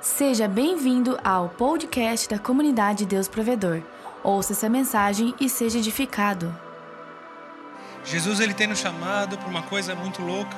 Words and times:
Seja 0.00 0.46
bem-vindo 0.46 1.18
ao 1.24 1.48
podcast 1.48 2.28
da 2.28 2.38
comunidade 2.38 3.04
Deus 3.04 3.26
Provedor. 3.26 3.82
Ouça 4.22 4.52
essa 4.52 4.68
mensagem 4.68 5.34
e 5.40 5.48
seja 5.48 5.78
edificado. 5.78 6.56
Jesus 8.04 8.38
ele 8.38 8.54
tem 8.54 8.68
nos 8.68 8.78
chamado 8.78 9.36
para 9.36 9.48
uma 9.48 9.62
coisa 9.62 9.96
muito 9.96 10.22
louca. 10.22 10.56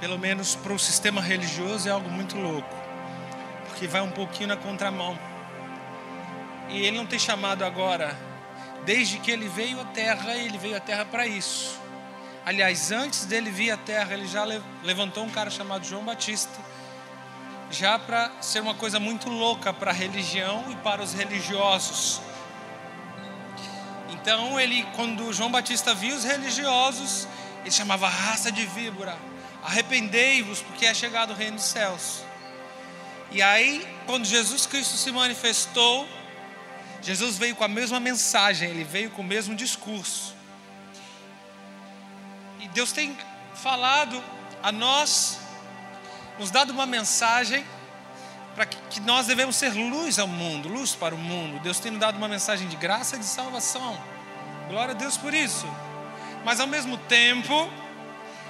Pelo 0.00 0.18
menos 0.18 0.56
para 0.56 0.72
o 0.72 0.78
sistema 0.78 1.20
religioso 1.20 1.88
é 1.88 1.92
algo 1.92 2.10
muito 2.10 2.36
louco, 2.36 2.74
porque 3.68 3.86
vai 3.86 4.00
um 4.00 4.10
pouquinho 4.10 4.48
na 4.48 4.56
contramão. 4.56 5.16
E 6.68 6.84
ele 6.84 6.96
não 6.96 7.06
tem 7.06 7.18
chamado 7.18 7.64
agora, 7.64 8.18
desde 8.84 9.18
que 9.18 9.30
ele 9.30 9.48
veio 9.48 9.80
à 9.80 9.84
terra, 9.84 10.34
ele 10.34 10.58
veio 10.58 10.76
à 10.76 10.80
terra 10.80 11.04
para 11.04 11.28
isso. 11.28 11.83
Aliás, 12.46 12.92
antes 12.92 13.24
dele 13.24 13.50
vir 13.50 13.70
à 13.70 13.76
terra, 13.76 14.12
ele 14.12 14.26
já 14.26 14.44
levantou 14.82 15.24
um 15.24 15.30
cara 15.30 15.48
chamado 15.48 15.86
João 15.86 16.04
Batista, 16.04 16.52
já 17.70 17.98
para 17.98 18.30
ser 18.42 18.60
uma 18.60 18.74
coisa 18.74 19.00
muito 19.00 19.30
louca 19.30 19.72
para 19.72 19.90
a 19.90 19.94
religião 19.94 20.62
e 20.70 20.76
para 20.76 21.02
os 21.02 21.14
religiosos. 21.14 22.20
Então, 24.10 24.60
ele, 24.60 24.86
quando 24.94 25.32
João 25.32 25.50
Batista 25.50 25.94
viu 25.94 26.14
os 26.14 26.24
religiosos, 26.24 27.26
ele 27.62 27.70
chamava 27.70 28.08
raça 28.08 28.52
de 28.52 28.66
víbora, 28.66 29.16
arrependei-vos, 29.62 30.60
porque 30.60 30.84
é 30.84 30.92
chegado 30.92 31.30
o 31.30 31.34
reino 31.34 31.56
dos 31.56 31.64
céus. 31.64 32.24
E 33.30 33.40
aí, 33.40 33.88
quando 34.04 34.26
Jesus 34.26 34.66
Cristo 34.66 34.98
se 34.98 35.10
manifestou, 35.10 36.06
Jesus 37.00 37.38
veio 37.38 37.56
com 37.56 37.64
a 37.64 37.68
mesma 37.68 37.98
mensagem, 37.98 38.68
ele 38.68 38.84
veio 38.84 39.10
com 39.10 39.22
o 39.22 39.24
mesmo 39.24 39.54
discurso. 39.54 40.34
E 42.64 42.68
Deus 42.68 42.92
tem 42.92 43.14
falado 43.54 44.24
a 44.62 44.72
nós, 44.72 45.38
nos 46.38 46.50
dado 46.50 46.72
uma 46.72 46.86
mensagem 46.86 47.62
para 48.54 48.64
que, 48.64 48.78
que 48.88 49.00
nós 49.00 49.26
devemos 49.26 49.54
ser 49.54 49.74
luz 49.74 50.18
ao 50.18 50.26
mundo, 50.26 50.66
luz 50.66 50.94
para 50.94 51.14
o 51.14 51.18
mundo. 51.18 51.60
Deus 51.60 51.78
tem 51.78 51.90
nos 51.90 52.00
dado 52.00 52.16
uma 52.16 52.26
mensagem 52.26 52.66
de 52.66 52.76
graça 52.76 53.16
e 53.16 53.18
de 53.18 53.26
salvação. 53.26 54.00
Glória 54.66 54.94
a 54.94 54.96
Deus 54.96 55.18
por 55.18 55.34
isso. 55.34 55.66
Mas 56.42 56.58
ao 56.58 56.66
mesmo 56.66 56.96
tempo, 56.96 57.68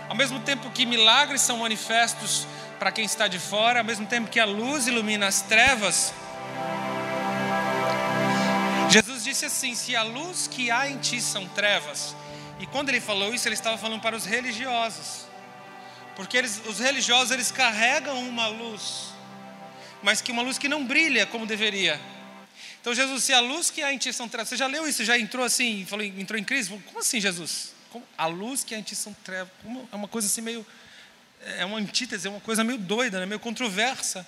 ao 0.08 0.14
mesmo 0.14 0.38
tempo 0.38 0.70
que 0.70 0.86
milagres 0.86 1.40
são 1.40 1.58
manifestos 1.58 2.46
para 2.78 2.92
quem 2.92 3.04
está 3.04 3.26
de 3.26 3.40
fora, 3.40 3.80
ao 3.80 3.84
mesmo 3.84 4.06
tempo 4.06 4.30
que 4.30 4.38
a 4.38 4.44
luz 4.44 4.86
ilumina 4.86 5.26
as 5.26 5.42
trevas, 5.42 6.14
Jesus 8.88 9.24
disse 9.24 9.46
assim: 9.46 9.74
Se 9.74 9.96
a 9.96 10.04
luz 10.04 10.46
que 10.46 10.70
há 10.70 10.88
em 10.88 10.98
ti 10.98 11.20
são 11.20 11.48
trevas, 11.48 12.14
e 12.60 12.66
quando 12.66 12.88
ele 12.88 13.00
falou 13.00 13.34
isso, 13.34 13.48
ele 13.48 13.54
estava 13.54 13.76
falando 13.76 14.00
para 14.00 14.16
os 14.16 14.24
religiosos, 14.24 15.26
porque 16.16 16.36
eles, 16.36 16.60
os 16.66 16.78
religiosos 16.78 17.30
eles 17.30 17.50
carregam 17.50 18.28
uma 18.28 18.46
luz, 18.46 19.12
mas 20.02 20.20
que 20.20 20.30
uma 20.30 20.42
luz 20.42 20.58
que 20.58 20.68
não 20.68 20.86
brilha 20.86 21.26
como 21.26 21.46
deveria. 21.46 22.00
Então 22.80 22.94
Jesus, 22.94 23.24
se 23.24 23.32
a 23.32 23.40
luz 23.40 23.70
que 23.70 23.82
há 23.82 23.92
em 23.92 23.98
ti 23.98 24.12
são 24.12 24.28
trevas, 24.28 24.50
você 24.50 24.56
já 24.56 24.66
leu 24.66 24.86
isso? 24.86 25.04
Já 25.04 25.18
entrou 25.18 25.44
assim, 25.44 25.86
falou, 25.86 26.04
entrou 26.04 26.38
em 26.38 26.44
crise? 26.44 26.68
Como 26.86 26.98
assim, 26.98 27.20
Jesus? 27.20 27.72
Como? 27.90 28.04
A 28.16 28.26
luz 28.26 28.62
que 28.62 28.74
há 28.74 28.78
em 28.78 28.82
ti 28.82 28.94
são 28.94 29.14
trevas? 29.24 29.52
Como? 29.62 29.88
É 29.90 29.96
uma 29.96 30.06
coisa 30.06 30.28
assim 30.28 30.42
meio, 30.42 30.66
é 31.56 31.64
uma 31.64 31.78
antítese, 31.78 32.26
é 32.26 32.30
uma 32.30 32.40
coisa 32.40 32.62
meio 32.62 32.78
doida, 32.78 33.20
né? 33.20 33.26
meio 33.26 33.40
controversa. 33.40 34.26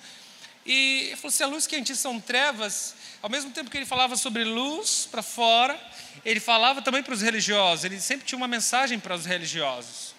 E 0.67 1.05
ele 1.07 1.15
falou: 1.15 1.31
se 1.31 1.41
a 1.41 1.47
luz 1.47 1.65
que 1.65 1.81
ti 1.81 1.95
são 1.95 2.19
trevas, 2.19 2.93
ao 3.21 3.29
mesmo 3.29 3.51
tempo 3.51 3.71
que 3.71 3.77
ele 3.77 3.85
falava 3.85 4.17
sobre 4.17 4.43
luz 4.43 5.07
para 5.09 5.23
fora, 5.23 5.79
ele 6.25 6.41
falava 6.41 6.81
também 6.81 7.01
para 7.01 7.13
os 7.13 7.21
religiosos. 7.21 7.85
Ele 7.85 7.99
sempre 8.01 8.27
tinha 8.27 8.37
uma 8.37 8.49
mensagem 8.49 8.99
para 8.99 9.15
os 9.15 9.25
religiosos. 9.25 10.13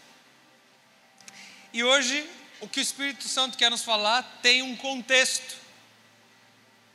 E 1.70 1.84
hoje, 1.84 2.26
o 2.60 2.66
que 2.66 2.80
o 2.80 2.82
Espírito 2.82 3.28
Santo 3.28 3.58
quer 3.58 3.70
nos 3.70 3.84
falar 3.84 4.41
tem 4.42 4.62
um 4.62 4.74
contexto. 4.74 5.56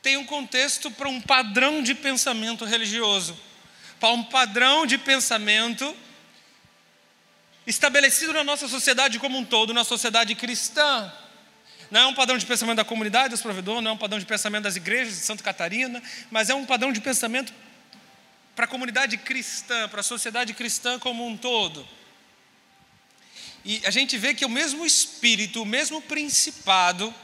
Tem 0.02 0.16
um 0.16 0.26
contexto 0.26 0.90
para 0.90 1.08
um 1.08 1.20
padrão 1.20 1.80
de 1.80 1.94
pensamento 1.94 2.64
religioso, 2.64 3.38
para 4.00 4.10
um 4.10 4.24
padrão 4.24 4.84
de 4.84 4.98
pensamento 4.98 5.96
estabelecido 7.66 8.32
na 8.32 8.44
nossa 8.44 8.68
sociedade 8.68 9.18
como 9.18 9.38
um 9.38 9.44
todo, 9.44 9.72
na 9.72 9.84
sociedade 9.84 10.34
cristã. 10.34 11.10
Não 11.94 12.00
é 12.00 12.06
um 12.06 12.14
padrão 12.14 12.36
de 12.36 12.44
pensamento 12.44 12.78
da 12.78 12.84
comunidade 12.84 13.28
dos 13.28 13.40
provedores, 13.40 13.80
não 13.80 13.92
é 13.92 13.94
um 13.94 13.96
padrão 13.96 14.18
de 14.18 14.26
pensamento 14.26 14.64
das 14.64 14.74
igrejas 14.74 15.14
de 15.14 15.20
Santa 15.20 15.44
Catarina, 15.44 16.02
mas 16.28 16.50
é 16.50 16.54
um 16.54 16.66
padrão 16.66 16.92
de 16.92 17.00
pensamento 17.00 17.54
para 18.56 18.64
a 18.64 18.68
comunidade 18.68 19.16
cristã, 19.16 19.88
para 19.88 20.00
a 20.00 20.02
sociedade 20.02 20.52
cristã 20.54 20.98
como 20.98 21.24
um 21.24 21.36
todo. 21.36 21.86
E 23.64 23.80
a 23.84 23.92
gente 23.92 24.18
vê 24.18 24.34
que 24.34 24.44
o 24.44 24.48
mesmo 24.48 24.84
espírito, 24.84 25.62
o 25.62 25.64
mesmo 25.64 26.02
principado 26.02 27.14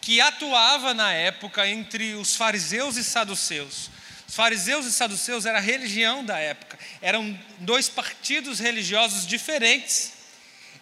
que 0.00 0.20
atuava 0.20 0.94
na 0.94 1.12
época 1.12 1.66
entre 1.66 2.14
os 2.14 2.36
fariseus 2.36 2.96
e 2.96 3.02
saduceus. 3.02 3.90
Os 4.28 4.36
fariseus 4.36 4.86
e 4.86 4.92
saduceus 4.92 5.46
era 5.46 5.58
a 5.58 5.60
religião 5.60 6.24
da 6.24 6.38
época, 6.38 6.78
eram 7.00 7.36
dois 7.58 7.88
partidos 7.88 8.60
religiosos 8.60 9.26
diferentes. 9.26 10.12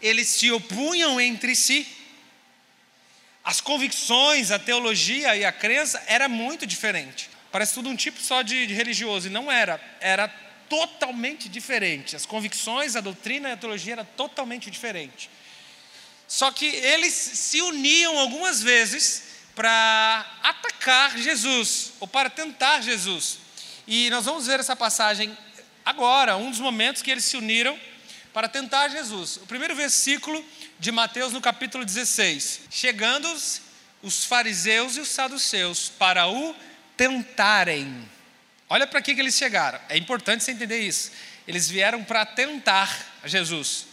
Eles 0.02 0.28
se 0.28 0.52
opunham 0.52 1.18
entre 1.18 1.56
si 1.56 1.99
as 3.44 3.60
convicções, 3.60 4.50
a 4.50 4.58
teologia 4.58 5.34
e 5.36 5.44
a 5.44 5.52
crença 5.52 6.02
era 6.06 6.28
muito 6.28 6.66
diferente. 6.66 7.30
Parece 7.50 7.74
tudo 7.74 7.88
um 7.88 7.96
tipo 7.96 8.20
só 8.20 8.42
de, 8.42 8.66
de 8.66 8.74
religioso, 8.74 9.26
e 9.26 9.30
não 9.30 9.50
era. 9.50 9.80
Era 10.00 10.28
totalmente 10.68 11.48
diferente. 11.48 12.14
As 12.14 12.24
convicções, 12.24 12.94
a 12.94 13.00
doutrina 13.00 13.48
e 13.48 13.52
a 13.52 13.56
teologia 13.56 13.94
era 13.94 14.04
totalmente 14.04 14.70
diferente. 14.70 15.28
Só 16.28 16.52
que 16.52 16.66
eles 16.66 17.12
se 17.12 17.60
uniam 17.60 18.18
algumas 18.18 18.62
vezes 18.62 19.24
para 19.54 20.24
atacar 20.42 21.18
Jesus, 21.18 21.92
ou 21.98 22.06
para 22.06 22.30
tentar 22.30 22.82
Jesus. 22.82 23.38
E 23.86 24.08
nós 24.10 24.24
vamos 24.26 24.46
ver 24.46 24.60
essa 24.60 24.76
passagem 24.76 25.36
agora, 25.84 26.36
um 26.36 26.50
dos 26.50 26.60
momentos 26.60 27.02
que 27.02 27.10
eles 27.10 27.24
se 27.24 27.36
uniram 27.36 27.76
para 28.32 28.48
tentar 28.48 28.88
Jesus. 28.88 29.36
O 29.38 29.46
primeiro 29.46 29.74
versículo 29.74 30.44
de 30.78 30.92
Mateus, 30.92 31.32
no 31.32 31.40
capítulo 31.40 31.84
16: 31.84 32.62
Chegando 32.70 33.28
os 34.02 34.24
fariseus 34.24 34.96
e 34.96 35.00
os 35.00 35.08
saduceus 35.08 35.88
para 35.88 36.28
o 36.28 36.54
tentarem. 36.96 38.08
Olha 38.68 38.86
para 38.86 39.02
que, 39.02 39.14
que 39.14 39.20
eles 39.20 39.34
chegaram, 39.34 39.80
é 39.88 39.96
importante 39.96 40.44
você 40.44 40.52
entender 40.52 40.80
isso. 40.80 41.10
Eles 41.46 41.68
vieram 41.68 42.04
para 42.04 42.24
tentar 42.24 43.20
Jesus. 43.24 43.86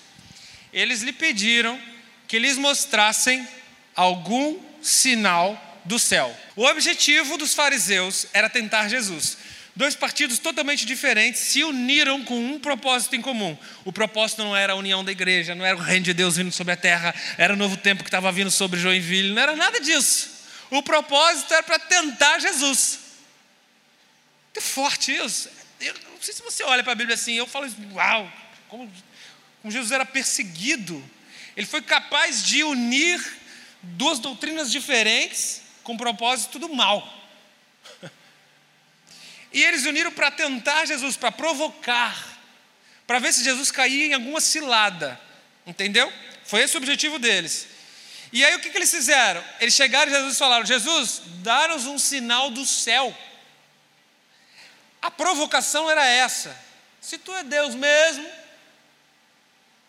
Eles 0.72 1.02
lhe 1.02 1.14
pediram 1.14 1.82
que 2.28 2.38
lhes 2.38 2.58
mostrassem 2.58 3.48
algum 3.96 4.60
sinal 4.82 5.60
do 5.84 5.98
céu. 5.98 6.36
O 6.56 6.66
objetivo 6.66 7.38
dos 7.38 7.54
fariseus 7.54 8.28
era 8.34 8.50
tentar 8.50 8.88
Jesus 8.88 9.38
dois 9.78 9.96
partidos 9.96 10.40
totalmente 10.40 10.86
diferentes 10.86 11.40
se 11.40 11.64
uniram 11.64 12.24
com 12.24 12.36
um 12.36 12.60
propósito 12.60 13.16
em 13.16 13.22
comum. 13.22 13.56
O 13.86 13.94
propósito 13.94 14.44
não 14.44 14.58
era 14.58 14.74
a 14.74 14.76
união 14.76 15.06
da 15.06 15.12
igreja, 15.12 15.54
não 15.54 15.64
era 15.64 15.78
o 15.78 15.80
reino 15.80 16.04
de 16.04 16.14
Deus 16.16 16.36
vindo 16.36 16.52
sobre 16.52 16.74
a 16.74 16.76
terra, 16.76 17.14
era 17.38 17.54
o 17.54 17.56
novo 17.56 17.78
tempo 17.78 18.04
que 18.04 18.08
estava 18.08 18.32
vindo 18.32 18.50
sobre 18.50 18.80
Joinville, 18.80 19.34
não 19.34 19.42
era 19.42 19.56
nada 19.56 19.80
disso. 19.80 20.32
O 20.72 20.82
propósito 20.82 21.54
era 21.54 21.62
para 21.62 21.78
tentar 21.78 22.40
Jesus. 22.40 23.00
Que 24.52 24.60
forte 24.60 25.16
isso. 25.16 25.48
Eu 25.80 25.94
não 25.94 26.22
sei 26.22 26.34
se 26.34 26.42
você 26.42 26.64
olha 26.64 26.84
para 26.84 26.94
a 26.94 26.96
Bíblia 26.96 27.14
assim, 27.14 27.36
eu 27.36 27.46
falo, 27.46 27.72
uau, 27.94 28.34
como, 28.68 28.92
como 29.62 29.72
Jesus 29.72 29.92
era 29.92 30.06
perseguido. 30.06 31.02
Ele 31.56 31.68
foi 31.68 31.84
capaz 31.84 32.44
de 32.44 32.64
unir 32.64 33.24
duas 33.84 34.18
doutrinas 34.18 34.72
diferentes 34.72 35.62
com 35.84 35.96
propósito 35.96 36.58
do 36.58 36.74
mal. 36.74 37.14
E 39.52 39.64
eles 39.64 39.86
uniram 39.86 40.12
para 40.12 40.30
tentar 40.32 40.86
Jesus, 40.86 41.16
para 41.16 41.32
provocar, 41.32 42.38
para 43.06 43.20
ver 43.20 43.34
se 43.34 43.44
Jesus 43.44 43.72
caía 43.72 44.08
em 44.08 44.14
alguma 44.14 44.42
cilada. 44.42 45.20
Entendeu? 45.66 46.12
Foi 46.46 46.62
esse 46.62 46.76
o 46.76 46.78
objetivo 46.78 47.20
deles. 47.20 47.68
E 48.32 48.44
aí 48.44 48.56
o 48.56 48.60
que, 48.60 48.70
que 48.70 48.78
eles 48.78 48.92
fizeram? 48.92 49.44
Eles 49.60 49.74
chegaram 49.74 50.12
a 50.12 50.16
Jesus 50.16 50.36
e 50.36 50.38
falaram: 50.38 50.66
Jesus, 50.66 51.22
dá-nos 51.44 51.86
um 51.86 51.98
sinal 51.98 52.50
do 52.50 52.66
céu. 52.66 53.16
A 55.02 55.10
provocação 55.10 55.90
era 55.90 56.06
essa: 56.06 56.58
se 57.00 57.18
tu 57.18 57.34
é 57.34 57.44
Deus 57.44 57.76
mesmo, 57.76 58.28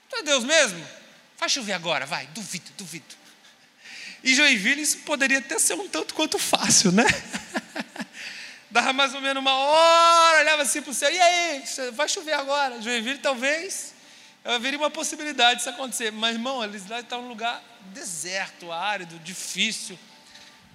tu 0.08 0.16
é 0.16 0.22
Deus 0.22 0.44
mesmo, 0.44 0.86
faz 1.36 1.52
chover 1.52 1.72
agora, 1.72 2.06
vai, 2.06 2.26
duvido, 2.28 2.70
duvido. 2.76 3.16
E 4.22 4.34
Joinville 4.34 4.82
isso 4.82 4.98
poderia 4.98 5.38
até 5.38 5.58
ser 5.58 5.74
um 5.74 5.88
tanto 5.88 6.14
quanto 6.14 6.38
fácil, 6.38 6.92
né? 6.92 7.04
Dava 8.70 8.92
mais 8.92 9.14
ou 9.14 9.20
menos 9.20 9.40
uma 9.40 9.54
hora, 9.54 10.40
olhava 10.40 10.62
assim 10.62 10.82
para 10.82 10.90
o 10.90 10.94
céu, 10.94 11.10
e 11.10 11.18
aí, 11.18 11.62
vai 11.92 12.08
chover 12.08 12.34
agora? 12.34 12.80
Joinville 12.82 13.18
talvez 13.18 13.94
haveria 14.44 14.78
uma 14.78 14.90
possibilidade 14.90 15.58
disso 15.58 15.70
acontecer. 15.70 16.10
Mas, 16.12 16.34
irmão, 16.34 16.62
eles 16.62 16.86
lá 16.86 17.00
estavam 17.00 17.24
num 17.24 17.30
lugar 17.30 17.62
deserto, 17.92 18.70
árido, 18.70 19.18
difícil. 19.20 19.98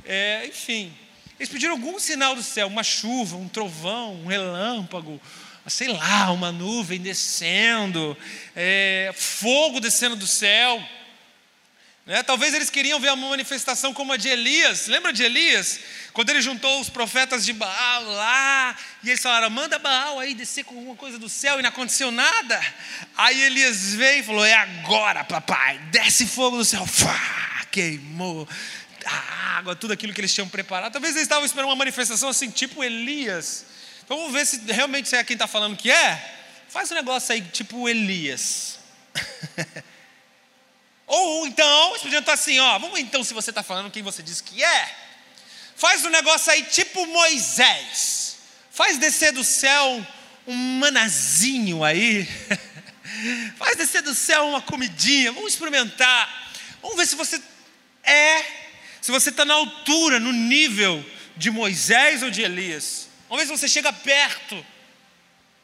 É, 0.05 0.45
enfim, 0.47 0.95
eles 1.39 1.49
pediram 1.49 1.73
algum 1.73 1.99
sinal 1.99 2.35
do 2.35 2.43
céu, 2.43 2.67
uma 2.67 2.83
chuva, 2.83 3.35
um 3.35 3.47
trovão, 3.47 4.15
um 4.15 4.27
relâmpago, 4.27 5.19
sei 5.67 5.87
lá, 5.87 6.31
uma 6.31 6.51
nuvem 6.51 6.99
descendo, 6.99 8.17
é, 8.55 9.11
fogo 9.15 9.79
descendo 9.79 10.15
do 10.15 10.27
céu. 10.27 10.81
Né? 12.05 12.21
Talvez 12.21 12.53
eles 12.53 12.69
queriam 12.69 12.99
ver 12.99 13.13
uma 13.13 13.29
manifestação 13.29 13.93
como 13.93 14.11
a 14.11 14.17
de 14.17 14.27
Elias. 14.27 14.87
Lembra 14.87 15.13
de 15.13 15.23
Elias? 15.23 15.79
Quando 16.11 16.29
ele 16.31 16.41
juntou 16.41 16.81
os 16.81 16.89
profetas 16.89 17.45
de 17.45 17.53
Baal 17.53 18.03
lá, 18.03 18.75
e 19.03 19.09
eles 19.09 19.21
falaram: 19.21 19.49
manda 19.49 19.79
Baal 19.79 20.19
aí 20.19 20.33
descer 20.33 20.65
com 20.65 20.75
alguma 20.75 20.95
coisa 20.95 21.17
do 21.17 21.29
céu, 21.29 21.59
e 21.59 21.61
não 21.61 21.69
aconteceu 21.69 22.11
nada. 22.11 22.61
Aí 23.15 23.41
Elias 23.43 23.93
veio 23.93 24.19
e 24.19 24.23
falou: 24.23 24.43
é 24.43 24.53
agora, 24.53 25.23
papai, 25.23 25.77
desce 25.91 26.25
fogo 26.25 26.57
do 26.57 26.65
céu. 26.65 26.85
Fá, 26.85 27.65
queimou 27.71 28.47
a 29.05 29.57
água, 29.57 29.75
tudo 29.75 29.93
aquilo 29.93 30.13
que 30.13 30.19
eles 30.19 30.33
tinham 30.33 30.49
preparado. 30.49 30.91
Talvez 30.91 31.15
eles 31.15 31.23
estavam 31.23 31.45
esperando 31.45 31.69
uma 31.69 31.75
manifestação 31.75 32.27
assim, 32.27 32.49
tipo 32.49 32.83
Elias. 32.83 33.65
Então 34.03 34.17
vamos 34.17 34.33
ver 34.33 34.45
se 34.45 34.59
realmente 34.71 35.15
é 35.15 35.23
quem 35.23 35.35
está 35.35 35.47
falando 35.47 35.77
que 35.77 35.89
é. 35.89 36.39
Faz 36.67 36.91
um 36.91 36.95
negócio 36.95 37.33
aí, 37.33 37.41
tipo 37.41 37.87
Elias. 37.87 38.77
Ou 41.15 41.45
então, 41.45 41.95
eles 41.95 42.19
estar 42.19 42.33
assim, 42.33 42.57
ó, 42.57 42.79
vamos 42.79 42.99
então, 42.99 43.23
se 43.23 43.35
você 43.35 43.51
está 43.51 43.61
falando 43.61 43.91
quem 43.91 44.01
você 44.01 44.23
diz 44.23 44.41
que 44.41 44.63
é, 44.63 44.95
faz 45.75 46.03
um 46.03 46.09
negócio 46.09 46.51
aí 46.51 46.63
tipo 46.63 47.05
Moisés. 47.05 48.37
Faz 48.71 48.97
descer 48.97 49.31
do 49.31 49.43
céu 49.43 50.03
um 50.47 50.55
manazinho 50.79 51.83
aí. 51.83 52.27
faz 53.59 53.77
descer 53.77 54.01
do 54.01 54.15
céu 54.15 54.47
uma 54.47 54.61
comidinha. 54.63 55.31
Vamos 55.31 55.53
experimentar. 55.53 56.51
Vamos 56.81 56.97
ver 56.97 57.05
se 57.05 57.15
você 57.15 57.39
é, 58.03 58.43
se 58.99 59.11
você 59.11 59.29
está 59.29 59.45
na 59.45 59.53
altura, 59.53 60.19
no 60.19 60.31
nível 60.31 61.05
de 61.37 61.51
Moisés 61.51 62.23
ou 62.23 62.31
de 62.31 62.41
Elias. 62.41 63.07
Vamos 63.29 63.43
ver 63.43 63.53
se 63.53 63.59
você 63.59 63.67
chega 63.67 63.93
perto. 63.93 64.65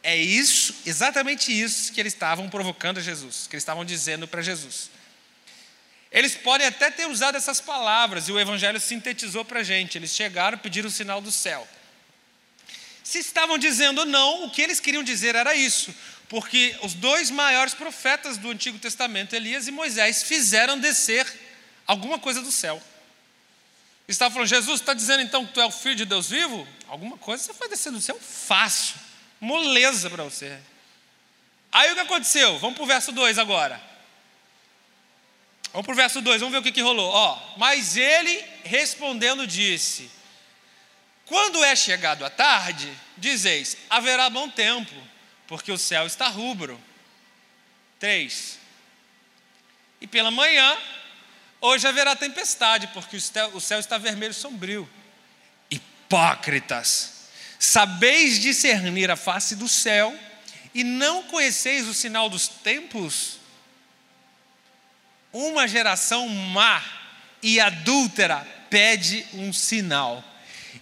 É 0.03 0.15
isso, 0.15 0.75
exatamente 0.85 1.51
isso 1.51 1.91
que 1.91 1.99
eles 1.99 2.13
estavam 2.13 2.47
provocando 2.51 2.99
a 2.99 3.01
Jesus, 3.01 3.47
que 3.47 3.55
eles 3.55 3.63
estavam 3.63 3.83
dizendo 3.83 4.27
para 4.27 4.43
Jesus. 4.43 4.98
Eles 6.11 6.35
podem 6.35 6.65
até 6.65 6.89
ter 6.89 7.07
usado 7.07 7.37
essas 7.37 7.61
palavras, 7.61 8.27
e 8.27 8.31
o 8.31 8.39
Evangelho 8.39 8.79
sintetizou 8.79 9.45
para 9.45 9.59
a 9.59 9.63
gente. 9.63 9.97
Eles 9.97 10.15
chegaram 10.15 10.57
e 10.57 10.61
pediram 10.61 10.89
o 10.89 10.91
sinal 10.91 11.21
do 11.21 11.31
céu. 11.31 11.67
Se 13.03 13.19
estavam 13.19 13.57
dizendo 13.57 14.05
não, 14.05 14.45
o 14.45 14.51
que 14.51 14.61
eles 14.61 14.79
queriam 14.79 15.03
dizer 15.03 15.35
era 15.35 15.55
isso, 15.55 15.93
porque 16.27 16.75
os 16.83 16.93
dois 16.93 17.31
maiores 17.31 17.73
profetas 17.73 18.37
do 18.37 18.49
Antigo 18.49 18.77
Testamento, 18.79 19.35
Elias 19.35 19.67
e 19.67 19.71
Moisés, 19.71 20.23
fizeram 20.23 20.79
descer 20.79 21.27
alguma 21.87 22.19
coisa 22.19 22.41
do 22.41 22.51
céu. 22.51 22.81
Estavam 24.07 24.33
falando, 24.33 24.49
Jesus, 24.49 24.79
está 24.79 24.93
dizendo 24.93 25.21
então 25.21 25.45
que 25.45 25.53
tu 25.53 25.61
é 25.61 25.65
o 25.65 25.71
filho 25.71 25.95
de 25.95 26.05
Deus 26.05 26.29
vivo? 26.29 26.67
Alguma 26.87 27.17
coisa 27.17 27.43
você 27.43 27.53
foi 27.53 27.69
descer 27.69 27.91
do 27.91 28.01
céu 28.01 28.19
fácil, 28.19 28.95
moleza 29.39 30.09
para 30.09 30.23
você. 30.23 30.59
Aí 31.71 31.91
o 31.91 31.95
que 31.95 32.01
aconteceu? 32.01 32.57
Vamos 32.57 32.75
para 32.75 32.83
o 32.83 32.87
verso 32.87 33.11
2 33.11 33.37
agora. 33.37 33.88
Vamos 35.71 35.85
para 35.85 35.93
o 35.93 35.95
verso 35.95 36.21
2, 36.21 36.41
vamos 36.41 36.53
ver 36.53 36.59
o 36.59 36.63
que, 36.63 36.71
que 36.71 36.81
rolou. 36.81 37.11
Ó, 37.11 37.55
mas 37.57 37.95
ele 37.95 38.43
respondendo 38.63 39.45
disse: 39.45 40.09
Quando 41.25 41.63
é 41.63 41.75
chegado 41.75 42.25
a 42.25 42.29
tarde, 42.29 42.91
dizeis: 43.17 43.77
haverá 43.89 44.29
bom 44.29 44.49
tempo, 44.49 44.93
porque 45.47 45.71
o 45.71 45.77
céu 45.77 46.07
está 46.07 46.27
rubro. 46.27 46.79
3. 47.99 48.57
E 50.01 50.07
pela 50.07 50.31
manhã, 50.31 50.77
hoje 51.59 51.87
haverá 51.87 52.15
tempestade, 52.15 52.87
porque 52.87 53.17
o 53.17 53.59
céu 53.59 53.79
está 53.79 53.97
vermelho 53.97 54.33
sombrio. 54.33 54.89
Hipócritas, 55.69 57.29
sabeis 57.59 58.39
discernir 58.39 59.11
a 59.11 59.15
face 59.15 59.55
do 59.55 59.67
céu 59.67 60.17
e 60.73 60.83
não 60.83 61.23
conheceis 61.23 61.87
o 61.87 61.93
sinal 61.93 62.29
dos 62.29 62.47
tempos? 62.47 63.38
Uma 65.31 65.67
geração 65.67 66.27
má 66.27 66.83
e 67.41 67.59
adúltera 67.59 68.45
pede 68.69 69.25
um 69.33 69.51
sinal, 69.53 70.23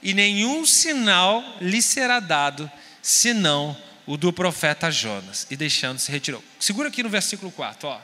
e 0.02 0.14
nenhum 0.14 0.66
sinal 0.66 1.44
lhe 1.62 1.82
será 1.82 2.20
dado, 2.20 2.70
senão 3.02 3.76
o 4.06 4.18
do 4.18 4.32
profeta 4.32 4.90
Jonas. 4.92 5.48
E 5.50 5.56
deixando 5.56 6.00
se 6.00 6.12
retirou. 6.12 6.44
Segura 6.60 6.90
aqui 6.90 7.04
no 7.04 7.10
versículo 7.10 7.52
4, 7.52 7.88
ó. 7.88 8.02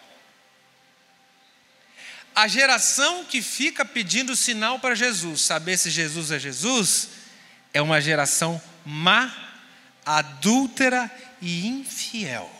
A 2.36 2.48
geração 2.48 3.24
que 3.26 3.42
fica 3.42 3.86
pedindo 3.86 4.36
sinal 4.36 4.80
para 4.80 4.96
Jesus, 4.96 5.42
saber 5.42 5.78
se 5.78 5.92
Jesus 5.92 6.32
é 6.32 6.40
Jesus, 6.40 7.10
é 7.74 7.82
uma 7.82 8.02
geração 8.02 8.62
má, 8.84 9.32
adúltera 10.06 11.12
e 11.42 11.68
infiel. 11.68 12.52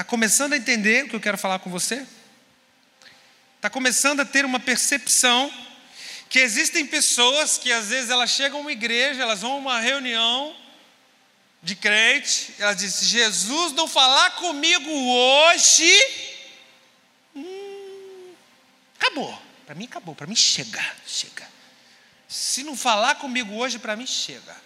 Está 0.00 0.08
começando 0.08 0.54
a 0.54 0.56
entender 0.56 1.04
o 1.04 1.08
que 1.10 1.16
eu 1.16 1.20
quero 1.20 1.36
falar 1.36 1.58
com 1.58 1.68
você? 1.68 2.06
Está 3.56 3.68
começando 3.68 4.20
a 4.20 4.24
ter 4.24 4.46
uma 4.46 4.58
percepção 4.58 5.52
que 6.26 6.38
existem 6.38 6.86
pessoas 6.86 7.58
que 7.58 7.70
às 7.70 7.88
vezes 7.88 8.08
elas 8.08 8.30
chegam 8.30 8.60
a 8.60 8.62
uma 8.62 8.72
igreja, 8.72 9.20
elas 9.20 9.42
vão 9.42 9.52
a 9.52 9.56
uma 9.56 9.78
reunião 9.78 10.56
de 11.62 11.76
crente, 11.76 12.54
elas 12.58 12.78
dizem: 12.78 13.08
Jesus 13.10 13.74
não 13.74 13.86
falar 13.86 14.36
comigo 14.36 14.90
hoje, 14.90 15.92
hum, 17.36 18.32
acabou. 18.98 19.38
Para 19.66 19.74
mim 19.74 19.84
acabou, 19.84 20.14
para 20.14 20.26
mim 20.26 20.34
chega, 20.34 20.82
chega. 21.06 21.46
Se 22.26 22.62
não 22.62 22.74
falar 22.74 23.16
comigo 23.16 23.54
hoje, 23.54 23.78
para 23.78 23.94
mim 23.96 24.06
chega. 24.06 24.56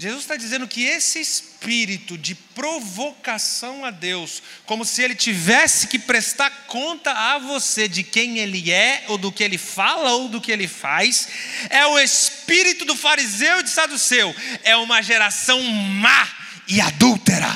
Jesus 0.00 0.22
está 0.22 0.34
dizendo 0.34 0.66
que 0.66 0.82
esse 0.82 1.20
espírito 1.20 2.16
de 2.16 2.34
provocação 2.34 3.84
a 3.84 3.90
Deus, 3.90 4.42
como 4.64 4.82
se 4.82 5.02
ele 5.02 5.14
tivesse 5.14 5.88
que 5.88 5.98
prestar 5.98 6.48
conta 6.68 7.12
a 7.12 7.38
você 7.38 7.86
de 7.86 8.02
quem 8.02 8.38
ele 8.38 8.72
é, 8.72 9.04
ou 9.08 9.18
do 9.18 9.30
que 9.30 9.44
ele 9.44 9.58
fala, 9.58 10.12
ou 10.12 10.26
do 10.30 10.40
que 10.40 10.50
ele 10.50 10.66
faz, 10.66 11.28
é 11.68 11.84
o 11.84 11.98
espírito 11.98 12.86
do 12.86 12.96
fariseu 12.96 13.60
e 13.60 13.62
de 13.62 13.68
saduceu, 13.68 14.34
é 14.62 14.74
uma 14.74 15.02
geração 15.02 15.62
má 15.62 16.26
e 16.66 16.80
adúltera. 16.80 17.50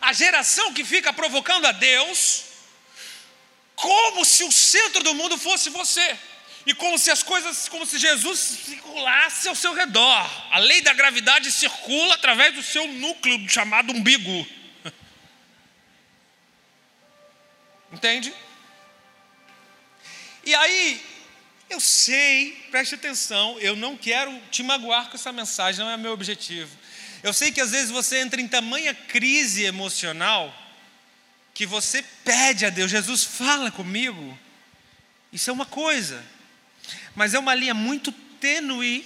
A 0.00 0.12
geração 0.12 0.74
que 0.74 0.84
fica 0.84 1.12
provocando 1.12 1.66
a 1.66 1.70
Deus, 1.70 2.42
como 3.76 4.24
se 4.24 4.42
o 4.42 4.50
centro 4.50 5.04
do 5.04 5.14
mundo 5.14 5.38
fosse 5.38 5.70
você. 5.70 6.18
E 6.64 6.74
como 6.74 6.98
se 6.98 7.10
as 7.10 7.22
coisas, 7.22 7.68
como 7.68 7.84
se 7.84 7.98
Jesus 7.98 8.38
circulasse 8.38 9.48
ao 9.48 9.54
seu 9.54 9.74
redor. 9.74 10.30
A 10.52 10.58
lei 10.58 10.80
da 10.80 10.92
gravidade 10.92 11.50
circula 11.50 12.14
através 12.14 12.54
do 12.54 12.62
seu 12.62 12.86
núcleo 12.86 13.48
chamado 13.48 13.92
umbigo. 13.92 14.46
Entende? 17.92 18.32
E 20.44 20.54
aí, 20.54 21.04
eu 21.68 21.80
sei, 21.80 22.52
preste 22.70 22.94
atenção, 22.94 23.58
eu 23.58 23.74
não 23.74 23.96
quero 23.96 24.40
te 24.50 24.62
magoar 24.62 25.08
com 25.08 25.16
essa 25.16 25.32
mensagem, 25.32 25.84
não 25.84 25.90
é 25.90 25.96
meu 25.96 26.12
objetivo. 26.12 26.76
Eu 27.22 27.32
sei 27.32 27.50
que 27.50 27.60
às 27.60 27.70
vezes 27.70 27.90
você 27.90 28.18
entra 28.18 28.40
em 28.40 28.48
tamanha 28.48 28.94
crise 28.94 29.64
emocional 29.64 30.54
que 31.54 31.66
você 31.66 32.02
pede 32.24 32.64
a 32.64 32.70
Deus, 32.70 32.90
Jesus, 32.90 33.24
fala 33.24 33.70
comigo. 33.70 34.38
Isso 35.32 35.50
é 35.50 35.52
uma 35.52 35.66
coisa 35.66 36.24
mas 37.14 37.34
é 37.34 37.38
uma 37.38 37.54
linha 37.54 37.74
muito 37.74 38.12
tênue 38.40 39.04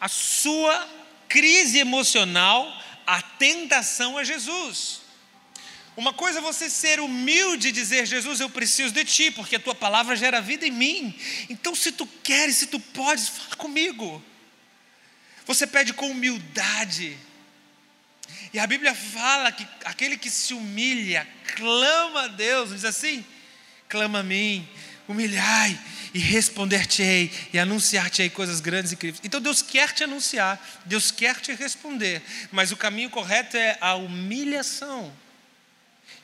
a 0.00 0.08
sua 0.08 0.88
crise 1.28 1.78
emocional, 1.78 2.66
a 3.06 3.20
tentação 3.20 4.16
a 4.16 4.24
Jesus. 4.24 5.02
Uma 5.96 6.12
coisa 6.12 6.38
é 6.38 6.42
você 6.42 6.70
ser 6.70 7.00
humilde 7.00 7.68
e 7.68 7.72
dizer, 7.72 8.06
Jesus, 8.06 8.40
eu 8.40 8.48
preciso 8.48 8.94
de 8.94 9.04
ti, 9.04 9.30
porque 9.30 9.56
a 9.56 9.60
tua 9.60 9.74
palavra 9.74 10.16
gera 10.16 10.40
vida 10.40 10.66
em 10.66 10.70
mim. 10.70 11.14
Então, 11.50 11.74
se 11.74 11.92
tu 11.92 12.06
queres, 12.06 12.56
se 12.56 12.68
tu 12.68 12.80
podes, 12.80 13.28
fala 13.28 13.56
comigo. 13.56 14.22
Você 15.46 15.66
pede 15.66 15.92
com 15.92 16.10
humildade. 16.10 17.18
E 18.52 18.58
a 18.58 18.66
Bíblia 18.66 18.94
fala 18.94 19.52
que 19.52 19.66
aquele 19.84 20.16
que 20.16 20.30
se 20.30 20.54
humilha, 20.54 21.28
clama 21.56 22.22
a 22.22 22.28
Deus, 22.28 22.70
diz 22.70 22.84
assim: 22.84 23.24
clama 23.88 24.20
a 24.20 24.22
mim, 24.22 24.66
humilhai 25.10 25.78
e 26.14 26.18
responder-te-ei 26.18 27.30
e 27.52 27.58
anunciar-te-ei 27.58 28.30
coisas 28.30 28.60
grandes 28.60 28.92
e 28.92 28.94
incríveis. 28.94 29.20
Então 29.24 29.40
Deus 29.40 29.62
quer 29.62 29.92
te 29.92 30.04
anunciar, 30.04 30.60
Deus 30.84 31.10
quer 31.10 31.36
te 31.40 31.52
responder, 31.52 32.22
mas 32.50 32.72
o 32.72 32.76
caminho 32.76 33.10
correto 33.10 33.56
é 33.56 33.76
a 33.80 33.94
humilhação. 33.94 35.12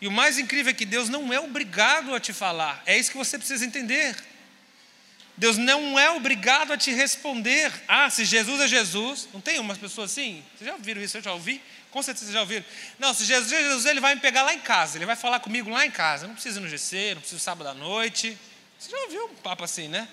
E 0.00 0.06
o 0.06 0.10
mais 0.10 0.38
incrível 0.38 0.70
é 0.70 0.74
que 0.74 0.84
Deus 0.84 1.08
não 1.08 1.32
é 1.32 1.40
obrigado 1.40 2.14
a 2.14 2.20
te 2.20 2.32
falar, 2.32 2.82
é 2.86 2.98
isso 2.98 3.10
que 3.10 3.16
você 3.16 3.38
precisa 3.38 3.64
entender. 3.64 4.16
Deus 5.38 5.58
não 5.58 5.98
é 5.98 6.10
obrigado 6.10 6.72
a 6.72 6.78
te 6.78 6.90
responder. 6.92 7.70
Ah, 7.86 8.08
se 8.08 8.24
Jesus 8.24 8.58
é 8.58 8.66
Jesus, 8.66 9.28
não 9.34 9.40
tem 9.40 9.58
umas 9.58 9.76
pessoas 9.76 10.10
assim? 10.10 10.42
Vocês 10.56 10.66
já 10.66 10.74
ouviram 10.74 11.02
isso? 11.02 11.18
Eu 11.18 11.22
já 11.22 11.32
ouvi? 11.32 11.60
Com 11.90 12.02
certeza 12.02 12.24
vocês 12.24 12.34
já 12.34 12.40
ouviram. 12.40 12.64
Não, 12.98 13.12
se 13.12 13.26
Jesus 13.26 13.52
é 13.52 13.62
Jesus, 13.62 13.84
ele 13.84 14.00
vai 14.00 14.14
me 14.14 14.20
pegar 14.22 14.44
lá 14.44 14.54
em 14.54 14.60
casa, 14.60 14.96
ele 14.96 15.04
vai 15.04 15.14
falar 15.14 15.40
comigo 15.40 15.68
lá 15.68 15.84
em 15.84 15.90
casa. 15.90 16.26
Não 16.26 16.32
preciso 16.32 16.58
ir 16.58 16.62
no 16.62 16.68
GC, 16.68 17.14
não 17.14 17.20
preciso 17.20 17.40
sábado 17.40 17.68
à 17.68 17.74
noite. 17.74 18.36
Você 18.78 18.90
já 18.90 18.98
ouviu 19.04 19.26
um 19.26 19.36
papo 19.36 19.64
assim, 19.64 19.88
né? 19.88 20.08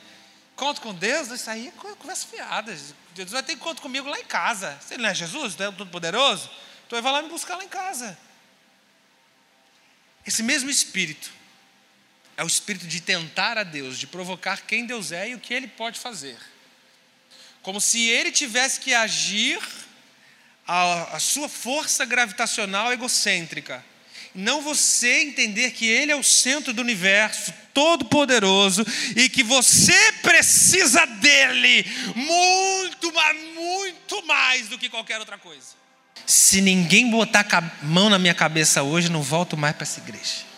Conto 0.55 0.82
com 0.82 0.93
Deus, 0.93 1.29
isso 1.29 1.50
aí 1.50 1.67
é 1.67 1.72
conversa 1.72 2.27
fiada. 2.27 2.77
Deus 3.15 3.32
vai 3.32 3.43
ter 3.43 3.55
conto 3.58 3.82
comigo 3.82 4.08
lá 4.08 4.20
em 4.20 4.25
casa. 4.25 4.77
Você 4.82 4.98
não 4.98 5.10
é 5.10 5.15
Jesus, 5.15 5.55
não 5.55 5.67
é 5.67 5.72
Todo-Poderoso? 5.72 6.50
Então 6.86 6.98
ele 6.98 7.03
vai 7.03 7.12
lá 7.12 7.22
me 7.22 7.29
buscar 7.29 7.55
lá 7.55 7.63
em 7.63 7.70
casa. 7.70 8.17
Esse 10.25 10.43
mesmo 10.43 10.70
espírito 10.70 11.32
é 12.38 12.43
o 12.43 12.48
espírito 12.48 12.88
de 12.88 13.01
tentar 13.01 13.58
a 13.58 13.63
Deus, 13.63 13.98
de 13.98 14.08
provocar 14.08 14.62
quem 14.62 14.86
Deus 14.86 15.12
é 15.12 15.29
e 15.29 15.36
o 15.36 15.39
que 15.39 15.53
ele 15.53 15.67
pode 15.67 16.00
fazer. 16.00 16.38
Como 17.62 17.79
se 17.82 18.08
ele 18.08 18.32
tivesse 18.32 18.79
que 18.79 18.93
agir 18.93 19.62
a, 20.67 21.15
a 21.15 21.20
sua 21.20 21.50
força 21.50 22.05
gravitacional 22.05 22.91
egocêntrica. 22.91 23.84
Não 24.35 24.61
você 24.61 25.21
entender 25.21 25.71
que 25.71 25.87
ele 25.87 26.11
é 26.11 26.15
o 26.15 26.23
centro 26.23 26.73
do 26.73 26.81
universo, 26.81 27.53
todo-poderoso, 27.73 28.85
e 29.15 29.29
que 29.29 29.43
você 29.43 30.11
precisa 30.23 31.05
dele 31.05 31.85
muito, 32.15 33.13
mas 33.13 33.37
muito 33.53 34.25
mais 34.25 34.67
do 34.69 34.77
que 34.77 34.89
qualquer 34.89 35.19
outra 35.19 35.37
coisa. 35.37 35.67
Se 36.25 36.61
ninguém 36.61 37.09
botar 37.09 37.45
a 37.51 37.85
mão 37.85 38.09
na 38.09 38.17
minha 38.17 38.33
cabeça 38.33 38.81
hoje, 38.81 39.09
não 39.09 39.21
volto 39.21 39.55
mais 39.55 39.75
para 39.75 39.83
essa 39.83 39.99
igreja. 39.99 40.53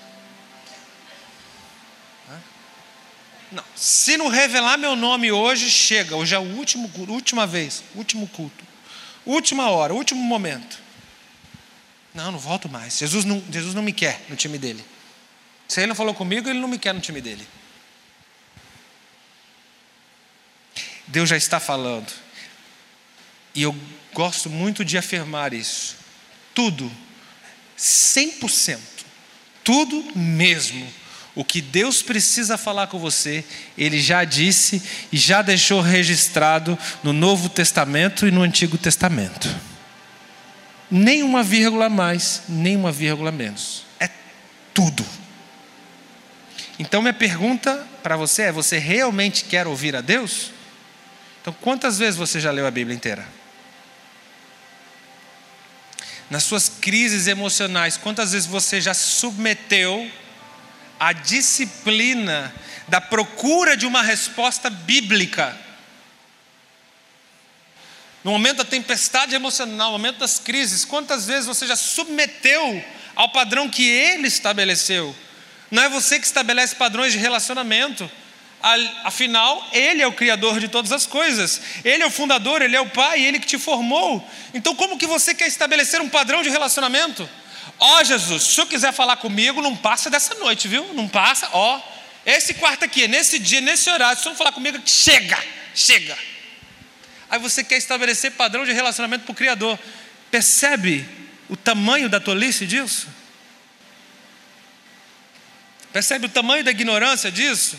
Não. 3.52 3.64
Se 3.76 4.18
não 4.18 4.28
revelar 4.28 4.78
meu 4.78 4.96
nome 4.96 5.32
hoje, 5.32 5.70
chega. 5.70 6.16
Hoje 6.16 6.34
é 6.34 6.38
a 6.38 6.42
última 6.42 7.48
vez, 7.48 7.84
último 7.96 8.28
culto, 8.28 8.64
última 9.26 9.70
hora, 9.70 9.94
último 9.94 10.22
momento. 10.22 10.85
Não, 12.16 12.32
não 12.32 12.40
volto 12.40 12.70
mais. 12.70 12.98
Jesus 12.98 13.26
não, 13.26 13.44
Jesus 13.52 13.76
não 13.76 13.84
me 13.84 13.92
quer 13.92 14.26
no 14.30 14.36
time 14.38 14.58
dele. 14.58 14.84
Se 15.68 15.82
ele 15.82 15.88
não 15.88 15.96
falou 15.96 16.16
comigo, 16.16 16.50
ele 16.50 16.60
não 16.60 16.68
me 16.68 16.80
quer 16.80 16.94
no 16.94 17.02
time 17.02 17.20
dele. 17.20 17.46
Deus 21.06 21.30
já 21.30 21.36
está 21.36 21.60
falando. 21.60 22.12
E 23.54 23.62
eu 23.62 23.76
gosto 24.14 24.50
muito 24.50 24.86
de 24.86 24.98
afirmar 24.98 25.54
isso. 25.54 25.98
Tudo, 26.54 26.90
100%, 27.78 28.80
tudo 29.62 30.18
mesmo 30.18 30.88
o 31.36 31.44
que 31.44 31.62
Deus 31.62 32.02
precisa 32.02 32.58
falar 32.58 32.88
com 32.88 32.98
você, 32.98 33.44
Ele 33.78 34.00
já 34.00 34.24
disse 34.24 34.82
e 35.12 35.18
já 35.18 35.42
deixou 35.42 35.82
registrado 35.82 36.80
no 37.04 37.12
Novo 37.12 37.50
Testamento 37.50 38.26
e 38.26 38.32
no 38.32 38.42
Antigo 38.42 38.78
Testamento. 38.78 39.75
Nem 40.90 41.24
uma 41.24 41.44
vírgula 41.44 41.90
mais, 41.90 42.44
nem 42.48 42.76
uma 42.76 42.92
vírgula 42.92 43.32
menos. 43.32 43.86
É 44.00 44.10
tudo. 44.74 45.06
Então, 46.78 47.02
minha 47.02 47.14
pergunta 47.14 47.86
para 48.04 48.16
você 48.16 48.44
é: 48.44 48.52
você 48.52 48.78
realmente 48.78 49.46
quer 49.46 49.68
ouvir 49.68 49.96
a 49.96 50.02
Deus? 50.02 50.52
Então, 51.42 51.56
quantas 51.62 51.98
vezes 51.98 52.16
você 52.16 52.40
já 52.40 52.52
leu 52.52 52.68
a 52.68 52.72
Bíblia 52.72 52.96
inteira? 52.96 53.26
Nas 56.30 56.44
suas 56.44 56.68
crises 56.68 57.28
emocionais, 57.28 57.98
quantas 57.98 58.32
vezes 58.32 58.48
você 58.48 58.82
já 58.82 58.94
se 58.94 59.04
submeteu 59.04 60.10
a 61.00 61.14
disciplina 61.14 62.54
da 62.88 63.00
procura 63.02 63.76
de 63.76 63.86
uma 63.86 64.02
resposta 64.02 64.70
bíblica. 64.70 65.65
No 68.26 68.32
momento 68.32 68.58
da 68.58 68.66
tempestade 68.66 69.36
emocional, 69.36 69.92
no 69.92 70.00
momento 70.00 70.18
das 70.18 70.40
crises, 70.40 70.84
quantas 70.84 71.28
vezes 71.28 71.46
você 71.46 71.68
já 71.68 71.76
submeteu 71.76 72.84
ao 73.16 73.30
padrão 73.30 73.70
que 73.70 73.88
ele 73.88 74.28
estabeleceu? 74.28 75.16
Não 75.70 75.84
é 75.84 75.90
você 75.90 76.20
que 76.20 76.26
estabelece 76.26 76.74
padrões 76.74 77.14
de 77.14 77.20
relacionamento. 77.20 78.10
Afinal, 79.04 79.70
Ele 79.72 80.02
é 80.02 80.08
o 80.08 80.12
Criador 80.12 80.60
de 80.60 80.68
todas 80.68 80.92
as 80.92 81.06
coisas. 81.06 81.62
Ele 81.84 82.02
é 82.02 82.06
o 82.08 82.10
fundador, 82.10 82.64
Ele 82.64 82.76
é 82.76 82.82
o 82.82 82.90
Pai, 82.90 83.22
Ele 83.22 83.38
que 83.38 83.46
te 83.46 83.60
formou. 83.60 84.28
Então, 84.56 84.76
como 84.76 84.98
que 84.98 85.06
você 85.06 85.36
quer 85.36 85.48
estabelecer 85.48 86.02
um 86.02 86.10
padrão 86.10 86.42
de 86.42 86.50
relacionamento? 86.50 87.30
Ó 87.78 88.00
oh, 88.00 88.04
Jesus, 88.04 88.42
se 88.42 88.50
o 88.50 88.54
senhor 88.56 88.68
quiser 88.68 88.92
falar 88.92 89.18
comigo, 89.18 89.62
não 89.62 89.76
passa 89.76 90.10
dessa 90.10 90.34
noite, 90.34 90.68
viu? 90.68 90.96
Não 90.96 91.08
passa, 91.08 91.48
ó. 91.54 91.78
Oh, 91.78 91.82
esse 92.26 92.56
quarto 92.56 92.86
aqui, 92.86 93.08
nesse 93.08 93.38
dia, 93.38 93.62
nesse 93.62 93.88
horário, 93.88 94.16
se 94.16 94.22
o 94.22 94.24
senhor 94.24 94.36
falar 94.36 94.52
comigo, 94.52 94.80
chega, 94.84 95.38
chega. 95.76 96.18
Aí 97.36 97.42
você 97.42 97.66
quer 97.66 97.76
estabelecer 97.76 98.32
padrão 98.32 98.64
de 98.64 98.72
relacionamento 98.72 99.26
para 99.26 99.34
o 99.34 99.36
Criador. 99.36 99.78
Percebe 100.32 101.06
o 101.50 101.58
tamanho 101.58 102.08
da 102.08 102.18
tolice 102.18 102.66
disso? 102.66 103.10
Percebe 105.92 106.28
o 106.28 106.30
tamanho 106.30 106.64
da 106.64 106.72
ignorância 106.72 107.30
disso? 107.30 107.78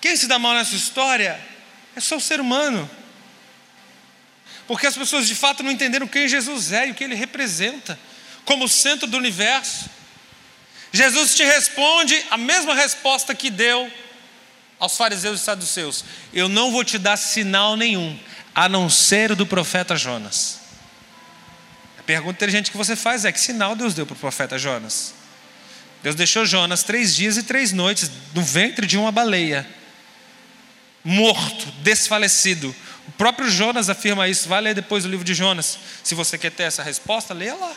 Quem 0.00 0.14
se 0.14 0.28
dá 0.28 0.38
mal 0.38 0.54
nessa 0.54 0.76
história 0.76 1.44
é 1.96 2.00
só 2.00 2.16
o 2.16 2.20
ser 2.20 2.40
humano. 2.40 2.88
Porque 4.68 4.86
as 4.86 4.96
pessoas 4.96 5.26
de 5.26 5.34
fato 5.34 5.64
não 5.64 5.72
entenderam 5.72 6.06
quem 6.06 6.28
Jesus 6.28 6.70
é 6.70 6.86
e 6.86 6.90
o 6.92 6.94
que 6.94 7.02
ele 7.02 7.16
representa 7.16 7.98
como 8.44 8.68
centro 8.68 9.08
do 9.08 9.16
universo. 9.16 9.90
Jesus 10.92 11.34
te 11.34 11.42
responde 11.42 12.24
a 12.30 12.36
mesma 12.36 12.72
resposta 12.72 13.34
que 13.34 13.50
deu 13.50 13.90
aos 14.78 14.96
fariseus 14.96 15.40
e 15.40 15.44
saduceus: 15.44 16.04
Eu 16.32 16.48
não 16.48 16.70
vou 16.70 16.84
te 16.84 16.98
dar 16.98 17.16
sinal 17.16 17.76
nenhum, 17.76 18.16
a 18.54 18.68
não 18.68 18.88
ser 18.88 19.32
o 19.32 19.36
do 19.36 19.46
profeta 19.46 19.96
Jonas. 19.96 20.60
A 21.98 22.02
pergunta 22.02 22.36
inteligente 22.36 22.70
que 22.70 22.76
você 22.76 22.94
faz 22.94 23.24
é: 23.24 23.32
que 23.32 23.40
sinal 23.40 23.74
Deus 23.74 23.94
deu 23.94 24.06
para 24.06 24.14
o 24.14 24.18
profeta 24.18 24.58
Jonas? 24.58 25.14
Deus 26.02 26.14
deixou 26.14 26.44
Jonas 26.44 26.82
três 26.82 27.16
dias 27.16 27.36
e 27.36 27.42
três 27.42 27.72
noites 27.72 28.10
no 28.34 28.42
ventre 28.42 28.86
de 28.86 28.98
uma 28.98 29.10
baleia, 29.10 29.66
morto, 31.02 31.66
desfalecido. 31.82 32.74
O 33.08 33.12
próprio 33.12 33.50
Jonas 33.50 33.88
afirma 33.88 34.28
isso. 34.28 34.48
Vai 34.48 34.60
ler 34.60 34.74
depois 34.74 35.04
o 35.04 35.08
livro 35.08 35.24
de 35.24 35.34
Jonas. 35.34 35.78
Se 36.02 36.14
você 36.14 36.36
quer 36.36 36.50
ter 36.50 36.64
essa 36.64 36.82
resposta, 36.82 37.32
leia 37.32 37.54
lá. 37.54 37.74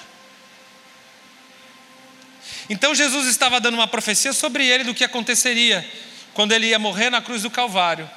Então 2.69 2.93
Jesus 2.93 3.27
estava 3.27 3.59
dando 3.59 3.75
uma 3.75 3.87
profecia 3.87 4.33
sobre 4.33 4.65
ele 4.67 4.83
do 4.83 4.93
que 4.93 5.03
aconteceria 5.03 5.89
quando 6.33 6.51
ele 6.51 6.67
ia 6.67 6.77
morrer 6.77 7.09
na 7.09 7.21
cruz 7.21 7.43
do 7.43 7.49
Calvário. 7.49 8.09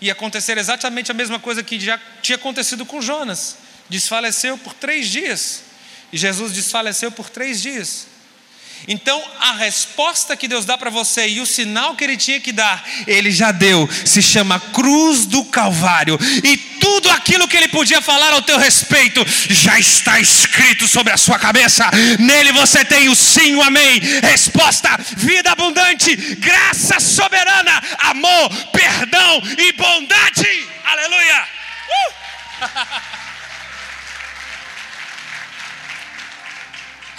Ia 0.00 0.12
acontecer 0.12 0.56
exatamente 0.58 1.10
a 1.10 1.14
mesma 1.14 1.38
coisa 1.38 1.62
que 1.62 1.78
já 1.78 1.98
tinha 2.22 2.36
acontecido 2.36 2.86
com 2.86 3.00
Jonas. 3.00 3.56
Desfaleceu 3.88 4.56
por 4.58 4.74
três 4.74 5.08
dias. 5.08 5.62
E 6.12 6.16
Jesus 6.16 6.52
desfaleceu 6.52 7.10
por 7.10 7.28
três 7.28 7.60
dias. 7.60 8.06
Então, 8.86 9.20
a 9.40 9.52
resposta 9.54 10.36
que 10.36 10.46
Deus 10.46 10.64
dá 10.64 10.78
para 10.78 10.90
você 10.90 11.26
e 11.26 11.40
o 11.40 11.46
sinal 11.46 11.96
que 11.96 12.04
Ele 12.04 12.16
tinha 12.16 12.40
que 12.40 12.52
dar, 12.52 12.86
Ele 13.06 13.30
já 13.30 13.50
deu, 13.50 13.88
se 14.04 14.22
chama 14.22 14.60
Cruz 14.60 15.26
do 15.26 15.44
Calvário, 15.46 16.18
e 16.44 16.56
tudo 16.88 17.10
aquilo 17.10 17.46
que 17.46 17.54
Ele 17.54 17.68
podia 17.68 18.00
falar 18.00 18.32
ao 18.32 18.40
teu 18.40 18.56
respeito 18.58 19.22
já 19.50 19.78
está 19.78 20.18
escrito 20.18 20.88
sobre 20.88 21.12
a 21.12 21.18
sua 21.18 21.38
cabeça. 21.38 21.84
Nele 22.18 22.50
você 22.52 22.82
tem 22.82 23.10
o 23.10 23.14
sim, 23.14 23.54
o 23.56 23.62
amém, 23.62 24.00
resposta, 24.22 24.88
vida 25.16 25.52
abundante, 25.52 26.16
graça 26.36 26.98
soberana, 26.98 27.82
amor, 27.98 28.48
perdão 28.72 29.42
e 29.58 29.70
bondade. 29.72 30.66
Aleluia! 30.82 31.48
Uh! 31.90 32.14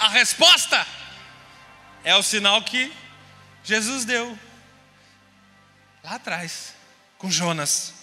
a 0.00 0.08
resposta 0.08 0.84
é 2.02 2.16
o 2.16 2.24
sinal 2.24 2.60
que 2.62 2.92
Jesus 3.62 4.04
deu 4.04 4.36
lá 6.02 6.16
atrás, 6.16 6.74
com 7.18 7.30
Jonas. 7.30 7.99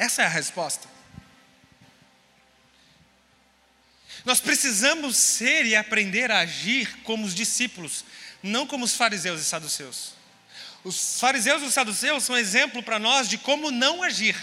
Essa 0.00 0.22
é 0.22 0.24
a 0.24 0.30
resposta. 0.30 0.88
Nós 4.24 4.40
precisamos 4.40 5.14
ser 5.14 5.66
e 5.66 5.76
aprender 5.76 6.30
a 6.30 6.38
agir 6.38 6.90
como 7.02 7.26
os 7.26 7.34
discípulos, 7.34 8.02
não 8.42 8.66
como 8.66 8.86
os 8.86 8.96
fariseus 8.96 9.42
e 9.42 9.44
saduceus. 9.44 10.14
Os 10.82 11.20
fariseus 11.20 11.60
e 11.60 11.66
os 11.66 11.74
saduceus 11.74 12.24
são 12.24 12.34
exemplo 12.34 12.82
para 12.82 12.98
nós 12.98 13.28
de 13.28 13.36
como 13.36 13.70
não 13.70 14.02
agir. 14.02 14.34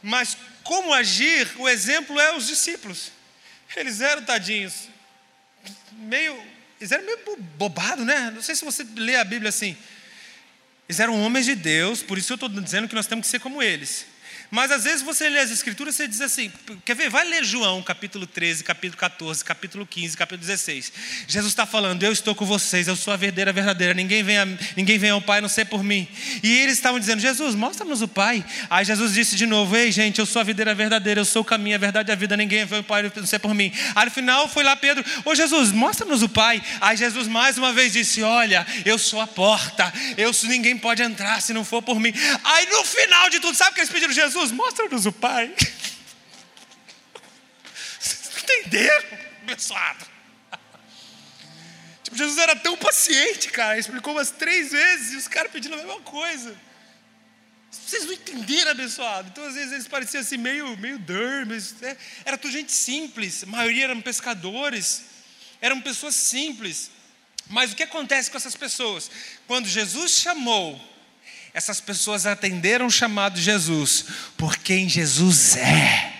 Mas 0.00 0.36
como 0.62 0.94
agir, 0.94 1.52
o 1.58 1.68
exemplo 1.68 2.20
é 2.20 2.32
os 2.32 2.46
discípulos. 2.46 3.10
Eles 3.74 4.00
eram 4.00 4.24
tadinhos, 4.24 4.88
meio 5.90 6.40
eles 6.80 6.92
eram 6.92 7.04
meio 7.04 7.36
bobados, 7.56 8.06
né? 8.06 8.30
Não 8.30 8.42
sei 8.42 8.54
se 8.54 8.64
você 8.64 8.86
lê 8.94 9.16
a 9.16 9.24
Bíblia 9.24 9.48
assim. 9.48 9.76
Eles 10.88 11.00
eram 11.00 11.20
homens 11.20 11.46
de 11.46 11.54
Deus, 11.54 12.02
por 12.02 12.16
isso 12.16 12.32
eu 12.32 12.36
estou 12.36 12.48
dizendo 12.48 12.88
que 12.88 12.94
nós 12.94 13.06
temos 13.06 13.26
que 13.26 13.30
ser 13.30 13.40
como 13.40 13.62
eles. 13.62 14.06
Mas 14.50 14.70
às 14.70 14.84
vezes 14.84 15.02
você 15.02 15.28
lê 15.28 15.38
as 15.38 15.50
escrituras 15.50 15.98
e 15.98 16.08
diz 16.08 16.20
assim, 16.20 16.52
quer 16.84 16.94
ver? 16.94 17.10
Vai 17.10 17.24
ler 17.28 17.44
João 17.44 17.82
capítulo 17.82 18.26
13, 18.26 18.64
capítulo 18.64 18.98
14, 18.98 19.44
capítulo 19.44 19.86
15, 19.86 20.16
capítulo 20.16 20.46
16. 20.46 20.92
Jesus 21.26 21.52
está 21.52 21.66
falando, 21.66 22.02
eu 22.02 22.12
estou 22.12 22.34
com 22.34 22.44
vocês, 22.44 22.88
eu 22.88 22.96
sou 22.96 23.12
a 23.12 23.16
verdadeira 23.16 23.52
verdadeira, 23.52 23.94
ninguém 23.94 24.22
vem, 24.22 24.38
a, 24.38 24.46
ninguém 24.76 24.98
vem 24.98 25.10
ao 25.10 25.20
Pai 25.20 25.40
não 25.40 25.48
ser 25.48 25.64
por 25.66 25.82
mim. 25.82 26.06
E 26.42 26.58
eles 26.58 26.74
estavam 26.74 27.00
dizendo, 27.00 27.20
Jesus, 27.20 27.54
mostra-nos 27.54 28.02
o 28.02 28.08
Pai. 28.08 28.44
Aí 28.70 28.84
Jesus 28.84 29.14
disse 29.14 29.36
de 29.36 29.46
novo, 29.46 29.76
ei 29.76 29.90
gente, 29.90 30.18
eu 30.18 30.26
sou 30.26 30.40
a 30.40 30.44
verdadeira 30.44 30.74
verdadeira, 30.74 31.20
eu 31.20 31.24
sou 31.24 31.42
o 31.42 31.44
caminho, 31.44 31.74
a 31.74 31.78
verdade 31.78 32.10
e 32.10 32.12
a 32.12 32.16
vida, 32.16 32.36
ninguém 32.36 32.64
vem 32.64 32.78
ao 32.78 32.84
Pai 32.84 33.02
não 33.02 33.26
ser 33.26 33.38
por 33.38 33.54
mim. 33.54 33.72
Aí 33.94 34.04
no 34.04 34.10
final 34.10 34.48
foi 34.48 34.62
lá 34.62 34.76
Pedro, 34.76 35.04
ô 35.24 35.34
Jesus, 35.34 35.72
mostra-nos 35.72 36.22
o 36.22 36.28
Pai. 36.28 36.62
Aí 36.80 36.96
Jesus 36.96 37.26
mais 37.26 37.58
uma 37.58 37.72
vez 37.72 37.92
disse, 37.92 38.22
olha, 38.22 38.66
eu 38.84 38.98
sou 38.98 39.20
a 39.20 39.26
porta, 39.26 39.92
eu, 40.16 40.30
ninguém 40.44 40.76
pode 40.76 41.02
entrar 41.02 41.40
se 41.42 41.52
não 41.52 41.64
for 41.64 41.82
por 41.82 41.98
mim. 41.98 42.12
Aí 42.44 42.66
no 42.70 42.84
final 42.84 43.28
de 43.30 43.40
tudo, 43.40 43.56
sabe 43.56 43.72
o 43.72 43.74
que 43.74 43.80
eles 43.80 43.90
pediram 43.90 44.12
Jesus? 44.12 44.35
Jesus, 44.36 44.52
mostra-nos 44.52 45.06
o 45.06 45.12
Pai. 45.12 45.54
Vocês 47.98 48.30
entenderam, 48.42 49.18
abençoado? 49.42 50.06
Tipo, 52.02 52.16
Jesus 52.18 52.36
era 52.36 52.54
tão 52.54 52.76
paciente, 52.76 53.48
cara. 53.48 53.78
Explicou 53.78 54.12
umas 54.12 54.30
três 54.30 54.72
vezes 54.72 55.14
e 55.14 55.16
os 55.16 55.26
caras 55.26 55.50
pedindo 55.50 55.74
a 55.74 55.78
mesma 55.78 56.00
coisa. 56.02 56.54
Vocês 57.70 58.04
não 58.04 58.12
entenderam, 58.12 58.72
abençoado. 58.72 59.28
Então, 59.28 59.44
às 59.46 59.54
vezes, 59.54 59.72
eles 59.72 59.88
pareciam 59.88 60.20
assim, 60.20 60.36
meio, 60.36 60.76
meio 60.76 60.98
dermes. 60.98 61.74
É, 61.82 61.96
era 62.26 62.36
tudo 62.36 62.52
gente 62.52 62.72
simples. 62.72 63.42
A 63.42 63.46
maioria 63.46 63.84
eram 63.84 64.02
pescadores. 64.02 65.04
Eram 65.62 65.80
pessoas 65.80 66.14
simples. 66.14 66.90
Mas 67.48 67.72
o 67.72 67.76
que 67.76 67.82
acontece 67.82 68.30
com 68.30 68.36
essas 68.36 68.54
pessoas? 68.54 69.10
Quando 69.46 69.66
Jesus 69.66 70.12
chamou, 70.12 70.78
essas 71.56 71.80
pessoas 71.80 72.26
atenderam 72.26 72.84
o 72.84 72.90
chamado 72.90 73.36
de 73.36 73.40
Jesus 73.40 74.04
por 74.36 74.58
quem 74.58 74.90
Jesus 74.90 75.56
é. 75.56 76.12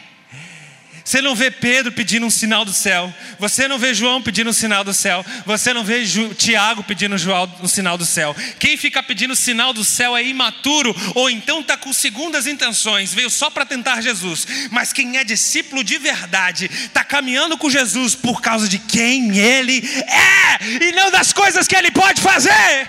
Você 1.05 1.21
não 1.21 1.35
vê 1.35 1.51
Pedro 1.51 1.93
pedindo 1.93 2.25
um 2.25 2.31
sinal 2.31 2.65
do 2.65 2.73
céu. 2.73 3.15
Você 3.39 3.69
não 3.69 3.79
vê 3.79 3.93
João 3.93 4.23
pedindo 4.23 4.49
um 4.49 4.53
sinal 4.55 4.83
do 4.83 4.95
céu. 4.95 5.23
Você 5.45 5.75
não 5.75 5.85
vê 5.85 6.07
Ju, 6.07 6.33
Tiago 6.33 6.83
pedindo 6.83 7.15
um 7.63 7.69
sinal 7.69 7.99
do 7.99 8.07
céu. 8.07 8.35
Quem 8.59 8.79
fica 8.79 9.03
pedindo 9.03 9.37
sinal 9.37 9.75
do 9.75 9.85
céu 9.85 10.17
é 10.17 10.25
imaturo 10.25 10.97
ou 11.15 11.29
então 11.29 11.61
está 11.61 11.77
com 11.77 11.93
segundas 11.93 12.47
intenções, 12.47 13.13
veio 13.13 13.29
só 13.29 13.51
para 13.51 13.67
tentar 13.67 14.01
Jesus. 14.01 14.47
Mas 14.71 14.91
quem 14.91 15.19
é 15.19 15.23
discípulo 15.23 15.85
de 15.85 15.99
verdade 15.99 16.65
está 16.65 17.05
caminhando 17.05 17.59
com 17.59 17.69
Jesus 17.69 18.15
por 18.15 18.41
causa 18.41 18.67
de 18.67 18.79
quem 18.79 19.37
ele 19.37 19.87
é 20.09 20.87
e 20.89 20.93
não 20.93 21.11
das 21.11 21.31
coisas 21.31 21.69
que 21.69 21.77
ele 21.77 21.91
pode 21.91 22.23
fazer. 22.23 22.89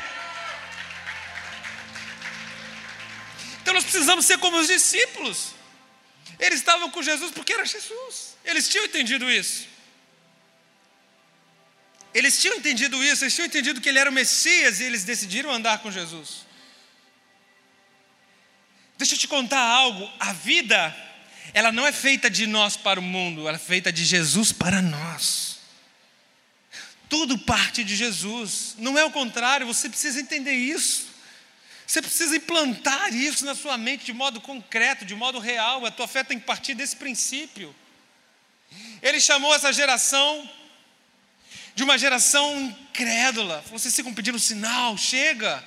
Então 3.68 3.76
nós 3.76 3.84
precisamos 3.84 4.26
ser 4.26 4.38
como 4.38 4.58
os 4.58 4.68
discípulos. 4.68 5.50
Eles 6.40 6.60
estavam 6.60 6.90
com 6.90 7.04
Jesus 7.04 7.32
porque 7.32 7.52
era 7.52 7.66
Jesus. 7.66 8.38
Eles 8.46 8.70
tinham 8.70 8.86
entendido 8.86 9.30
isso. 9.30 9.68
Eles 12.14 12.40
tinham 12.40 12.56
entendido 12.56 13.04
isso, 13.04 13.26
eles 13.26 13.36
tinham 13.36 13.46
entendido 13.46 13.82
que 13.82 13.90
ele 13.90 14.00
era 14.00 14.10
o 14.10 14.14
Messias 14.14 14.80
e 14.80 14.86
eles 14.86 15.04
decidiram 15.04 15.52
andar 15.52 15.80
com 15.80 15.92
Jesus. 15.92 16.46
Deixa 18.98 19.16
eu 19.16 19.20
te 19.20 19.28
contar 19.28 19.60
algo: 19.60 20.10
a 20.18 20.32
vida, 20.32 20.96
ela 21.54 21.70
não 21.70 21.86
é 21.86 21.92
feita 21.92 22.30
de 22.30 22.48
nós 22.48 22.78
para 22.78 23.02
o 23.02 23.04
mundo, 23.04 23.50
ela 23.50 23.58
é 23.58 23.60
feita 23.60 23.92
de 23.92 24.06
Jesus 24.06 24.54
para 24.54 24.82
nós. 24.82 25.58
Tudo 27.10 27.38
parte 27.38 27.84
de 27.84 27.98
Jesus, 27.98 28.76
não 28.78 28.98
é 28.98 29.04
o 29.04 29.12
contrário, 29.12 29.68
você 29.68 29.90
precisa 29.90 30.22
entender 30.22 30.54
isso. 30.54 31.07
Você 31.88 32.02
precisa 32.02 32.36
implantar 32.36 33.16
isso 33.16 33.46
na 33.46 33.56
sua 33.56 33.78
mente 33.78 34.04
de 34.04 34.12
modo 34.12 34.42
concreto, 34.42 35.06
de 35.06 35.16
modo 35.16 35.40
real. 35.40 35.86
A 35.86 35.90
tua 35.90 36.06
fé 36.06 36.22
tem 36.22 36.38
que 36.38 36.46
partir 36.46 36.74
desse 36.74 36.98
princípio. 36.98 37.74
Ele 39.02 39.22
chamou 39.22 39.56
essa 39.56 39.72
geração 39.72 40.50
de 41.74 41.84
uma 41.84 41.98
geração 41.98 42.60
incrédula. 42.60 43.64
Vocês 43.72 43.96
ficam 43.96 44.14
pedindo 44.14 44.38
sinal, 44.38 44.98
chega. 44.98 45.64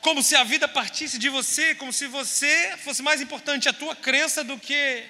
Como 0.00 0.20
se 0.20 0.34
a 0.34 0.42
vida 0.42 0.66
partisse 0.66 1.16
de 1.16 1.28
você, 1.28 1.72
como 1.76 1.92
se 1.92 2.08
você 2.08 2.76
fosse 2.82 3.02
mais 3.02 3.20
importante 3.20 3.68
a 3.68 3.72
tua 3.72 3.94
crença 3.94 4.42
do 4.42 4.58
que 4.58 5.04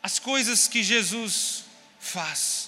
as 0.00 0.20
coisas 0.20 0.68
que 0.68 0.80
Jesus 0.84 1.64
faz 1.98 2.67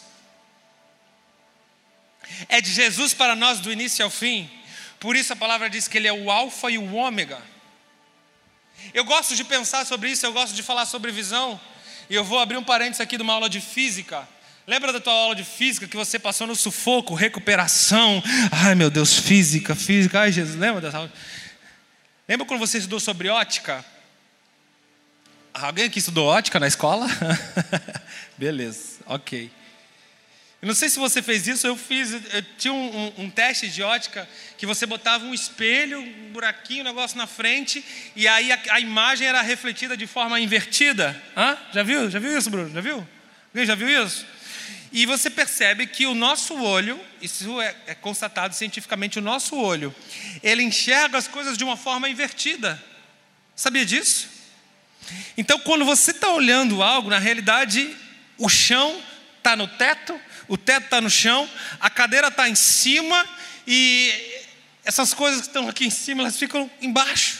é 2.48 2.60
de 2.60 2.72
Jesus 2.72 3.14
para 3.14 3.34
nós 3.36 3.60
do 3.60 3.72
início 3.72 4.04
ao 4.04 4.10
fim. 4.10 4.50
Por 4.98 5.16
isso 5.16 5.32
a 5.32 5.36
palavra 5.36 5.70
diz 5.70 5.88
que 5.88 5.96
Ele 5.96 6.08
é 6.08 6.12
o 6.12 6.30
Alfa 6.30 6.70
e 6.70 6.78
o 6.78 6.94
Ômega. 6.94 7.40
Eu 8.94 9.04
gosto 9.04 9.36
de 9.36 9.44
pensar 9.44 9.84
sobre 9.86 10.10
isso, 10.10 10.24
eu 10.24 10.32
gosto 10.32 10.54
de 10.54 10.62
falar 10.62 10.86
sobre 10.86 11.10
visão. 11.10 11.60
E 12.08 12.14
eu 12.14 12.24
vou 12.24 12.38
abrir 12.38 12.56
um 12.56 12.64
parênteses 12.64 13.00
aqui 13.00 13.16
de 13.16 13.22
uma 13.22 13.34
aula 13.34 13.48
de 13.48 13.60
física. 13.60 14.28
Lembra 14.66 14.92
da 14.92 15.00
tua 15.00 15.12
aula 15.12 15.34
de 15.34 15.44
física 15.44 15.86
que 15.86 15.96
você 15.96 16.18
passou 16.18 16.46
no 16.46 16.54
sufoco, 16.54 17.14
recuperação? 17.14 18.22
Ai 18.52 18.74
meu 18.74 18.90
Deus, 18.90 19.16
física, 19.18 19.74
física. 19.74 20.20
Ai 20.20 20.32
Jesus, 20.32 20.56
lembra 20.56 20.80
dessa 20.80 20.98
aula? 20.98 21.12
Lembra 22.28 22.46
quando 22.46 22.60
você 22.60 22.78
estudou 22.78 23.00
sobre 23.00 23.28
ótica? 23.28 23.84
Alguém 25.52 25.86
aqui 25.86 25.98
estudou 25.98 26.26
ótica 26.26 26.60
na 26.60 26.66
escola? 26.66 27.06
Beleza, 28.38 29.00
ok. 29.06 29.50
Eu 30.62 30.68
não 30.68 30.74
sei 30.74 30.90
se 30.90 30.98
você 30.98 31.22
fez 31.22 31.48
isso, 31.48 31.66
eu 31.66 31.74
fiz. 31.74 32.12
Eu 32.12 32.42
tinha 32.58 32.72
um, 32.72 33.12
um, 33.16 33.24
um, 33.24 33.30
teste 33.30 33.68
de 33.68 33.82
ótica 33.82 34.28
que 34.58 34.66
você 34.66 34.84
botava 34.84 35.24
um 35.24 35.32
espelho, 35.32 36.00
um 36.00 36.32
buraquinho, 36.32 36.82
um 36.82 36.84
negócio 36.84 37.16
na 37.16 37.26
frente, 37.26 37.82
e 38.14 38.28
aí 38.28 38.52
a, 38.52 38.58
a 38.70 38.80
imagem 38.80 39.26
era 39.26 39.40
refletida 39.40 39.96
de 39.96 40.06
forma 40.06 40.38
invertida. 40.38 41.20
Hã? 41.34 41.56
Já 41.72 41.82
viu? 41.82 42.10
Já 42.10 42.18
viu 42.18 42.36
isso, 42.36 42.50
Bruno? 42.50 42.70
Já 42.70 42.80
viu? 42.82 43.06
Alguém 43.48 43.66
já 43.66 43.74
viu 43.74 44.04
isso? 44.04 44.26
E 44.92 45.06
você 45.06 45.30
percebe 45.30 45.86
que 45.86 46.04
o 46.04 46.14
nosso 46.14 46.54
olho, 46.60 47.00
isso 47.22 47.60
é, 47.60 47.74
é 47.86 47.94
constatado 47.94 48.54
cientificamente, 48.54 49.18
o 49.18 49.22
nosso 49.22 49.56
olho, 49.56 49.94
ele 50.42 50.62
enxerga 50.62 51.16
as 51.16 51.26
coisas 51.26 51.56
de 51.56 51.64
uma 51.64 51.76
forma 51.76 52.08
invertida. 52.08 52.82
Sabia 53.56 53.86
disso? 53.86 54.28
Então, 55.38 55.58
quando 55.60 55.84
você 55.84 56.10
está 56.10 56.28
olhando 56.28 56.82
algo, 56.82 57.08
na 57.08 57.18
realidade, 57.18 57.96
o 58.36 58.48
chão 58.48 59.00
está 59.38 59.56
no 59.56 59.66
teto, 59.66 60.20
o 60.50 60.58
teto 60.58 60.86
está 60.86 61.00
no 61.00 61.08
chão, 61.08 61.48
a 61.78 61.88
cadeira 61.88 62.26
está 62.26 62.48
em 62.48 62.56
cima 62.56 63.24
e 63.64 64.12
essas 64.84 65.14
coisas 65.14 65.42
que 65.42 65.46
estão 65.46 65.68
aqui 65.68 65.86
em 65.86 65.90
cima, 65.90 66.24
elas 66.24 66.36
ficam 66.36 66.68
embaixo. 66.82 67.38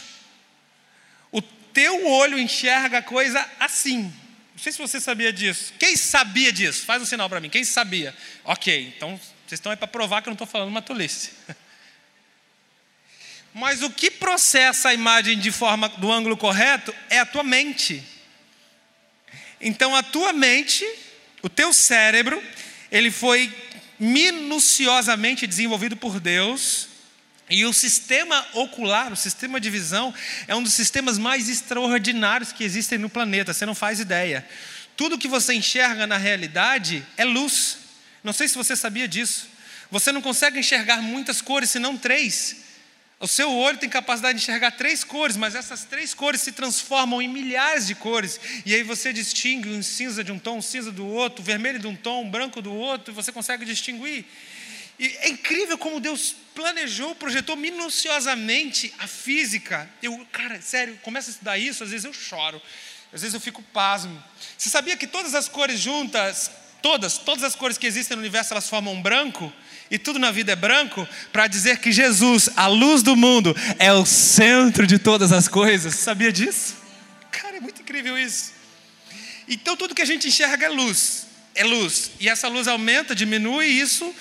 O 1.32 1.42
teu 1.42 2.06
olho 2.06 2.38
enxerga 2.38 2.98
a 2.98 3.02
coisa 3.02 3.44
assim. 3.58 4.02
Não 4.02 4.62
sei 4.62 4.70
se 4.70 4.78
você 4.78 5.00
sabia 5.00 5.32
disso. 5.32 5.72
Quem 5.76 5.96
sabia 5.96 6.52
disso? 6.52 6.84
Faz 6.84 7.02
um 7.02 7.04
sinal 7.04 7.28
para 7.28 7.40
mim. 7.40 7.50
Quem 7.50 7.64
sabia? 7.64 8.14
Ok, 8.44 8.94
então 8.96 9.16
vocês 9.44 9.58
estão 9.58 9.72
aí 9.72 9.76
para 9.76 9.88
provar 9.88 10.22
que 10.22 10.28
eu 10.28 10.30
não 10.30 10.36
estou 10.36 10.46
falando 10.46 10.68
uma 10.68 10.80
tolice. 10.80 11.32
Mas 13.52 13.82
o 13.82 13.90
que 13.90 14.08
processa 14.08 14.90
a 14.90 14.94
imagem 14.94 15.36
de 15.36 15.50
forma 15.50 15.88
do 15.88 16.12
ângulo 16.12 16.36
correto 16.36 16.94
é 17.08 17.18
a 17.18 17.26
tua 17.26 17.42
mente. 17.42 18.04
Então 19.60 19.96
a 19.96 20.02
tua 20.04 20.32
mente, 20.32 20.88
o 21.42 21.48
teu 21.48 21.72
cérebro, 21.72 22.40
ele 22.90 23.10
foi 23.10 23.52
minuciosamente 23.98 25.46
desenvolvido 25.46 25.96
por 25.96 26.18
Deus. 26.18 26.88
E 27.48 27.64
o 27.64 27.72
sistema 27.72 28.46
ocular, 28.54 29.12
o 29.12 29.16
sistema 29.16 29.60
de 29.60 29.68
visão, 29.68 30.14
é 30.46 30.54
um 30.54 30.62
dos 30.62 30.72
sistemas 30.72 31.18
mais 31.18 31.48
extraordinários 31.48 32.52
que 32.52 32.62
existem 32.62 32.96
no 32.96 33.10
planeta, 33.10 33.52
você 33.52 33.66
não 33.66 33.74
faz 33.74 33.98
ideia. 33.98 34.46
Tudo 34.96 35.18
que 35.18 35.26
você 35.26 35.54
enxerga 35.54 36.06
na 36.06 36.16
realidade 36.16 37.04
é 37.16 37.24
luz. 37.24 37.78
Não 38.22 38.32
sei 38.32 38.46
se 38.46 38.54
você 38.54 38.76
sabia 38.76 39.08
disso. 39.08 39.48
Você 39.90 40.12
não 40.12 40.22
consegue 40.22 40.60
enxergar 40.60 41.02
muitas 41.02 41.40
cores, 41.40 41.70
senão 41.70 41.96
três. 41.96 42.56
O 43.22 43.28
seu 43.28 43.54
olho 43.54 43.76
tem 43.76 43.88
capacidade 43.88 44.38
de 44.38 44.42
enxergar 44.42 44.70
três 44.70 45.04
cores, 45.04 45.36
mas 45.36 45.54
essas 45.54 45.84
três 45.84 46.14
cores 46.14 46.40
se 46.40 46.52
transformam 46.52 47.20
em 47.20 47.28
milhares 47.28 47.86
de 47.86 47.94
cores. 47.94 48.40
E 48.64 48.74
aí 48.74 48.82
você 48.82 49.12
distingue 49.12 49.68
um 49.68 49.82
cinza 49.82 50.24
de 50.24 50.32
um 50.32 50.38
tom, 50.38 50.56
um 50.56 50.62
cinza 50.62 50.90
do 50.90 51.06
outro, 51.06 51.44
vermelho 51.44 51.78
de 51.78 51.86
um 51.86 51.94
tom, 51.94 52.22
um 52.22 52.30
branco 52.30 52.62
do 52.62 52.72
outro, 52.72 53.12
e 53.12 53.14
você 53.14 53.30
consegue 53.30 53.66
distinguir. 53.66 54.24
E 54.98 55.06
é 55.18 55.28
incrível 55.28 55.76
como 55.76 56.00
Deus 56.00 56.34
planejou, 56.54 57.14
projetou 57.14 57.56
minuciosamente 57.56 58.90
a 58.98 59.06
física. 59.06 59.88
Eu, 60.02 60.26
cara, 60.32 60.58
sério, 60.62 60.98
começo 61.02 61.28
a 61.28 61.32
estudar 61.32 61.58
isso, 61.58 61.84
às 61.84 61.90
vezes 61.90 62.06
eu 62.06 62.14
choro, 62.14 62.60
às 63.12 63.20
vezes 63.20 63.34
eu 63.34 63.40
fico 63.40 63.62
pasmo. 63.64 64.22
Você 64.56 64.70
sabia 64.70 64.96
que 64.96 65.06
todas 65.06 65.34
as 65.34 65.46
cores 65.46 65.78
juntas, 65.78 66.50
todas, 66.82 67.18
todas 67.18 67.44
as 67.44 67.54
cores 67.54 67.78
que 67.78 67.86
existem 67.86 68.16
no 68.16 68.22
universo, 68.22 68.52
elas 68.52 68.68
formam 68.68 68.94
um 68.94 69.02
branco? 69.02 69.52
e 69.90 69.98
tudo 69.98 70.18
na 70.18 70.30
vida 70.30 70.52
é 70.52 70.56
branco, 70.56 71.06
para 71.32 71.48
dizer 71.48 71.78
que 71.78 71.90
Jesus, 71.90 72.48
a 72.56 72.68
luz 72.68 73.02
do 73.02 73.16
mundo, 73.16 73.56
é 73.76 73.92
o 73.92 74.06
centro 74.06 74.86
de 74.86 74.98
todas 74.98 75.32
as 75.32 75.48
coisas. 75.48 75.96
Sabia 75.96 76.30
disso? 76.30 76.76
Cara, 77.32 77.56
é 77.56 77.60
muito 77.60 77.82
incrível 77.82 78.16
isso. 78.16 78.52
Então 79.48 79.76
tudo 79.76 79.94
que 79.94 80.02
a 80.02 80.06
gente 80.06 80.28
enxerga 80.28 80.66
é 80.66 80.68
luz, 80.68 81.26
é 81.56 81.64
luz. 81.64 82.12
E 82.20 82.28
essa 82.28 82.46
luz 82.46 82.68
aumenta, 82.68 83.16
diminui, 83.16 83.66
e 83.66 83.80
isso 83.80 84.14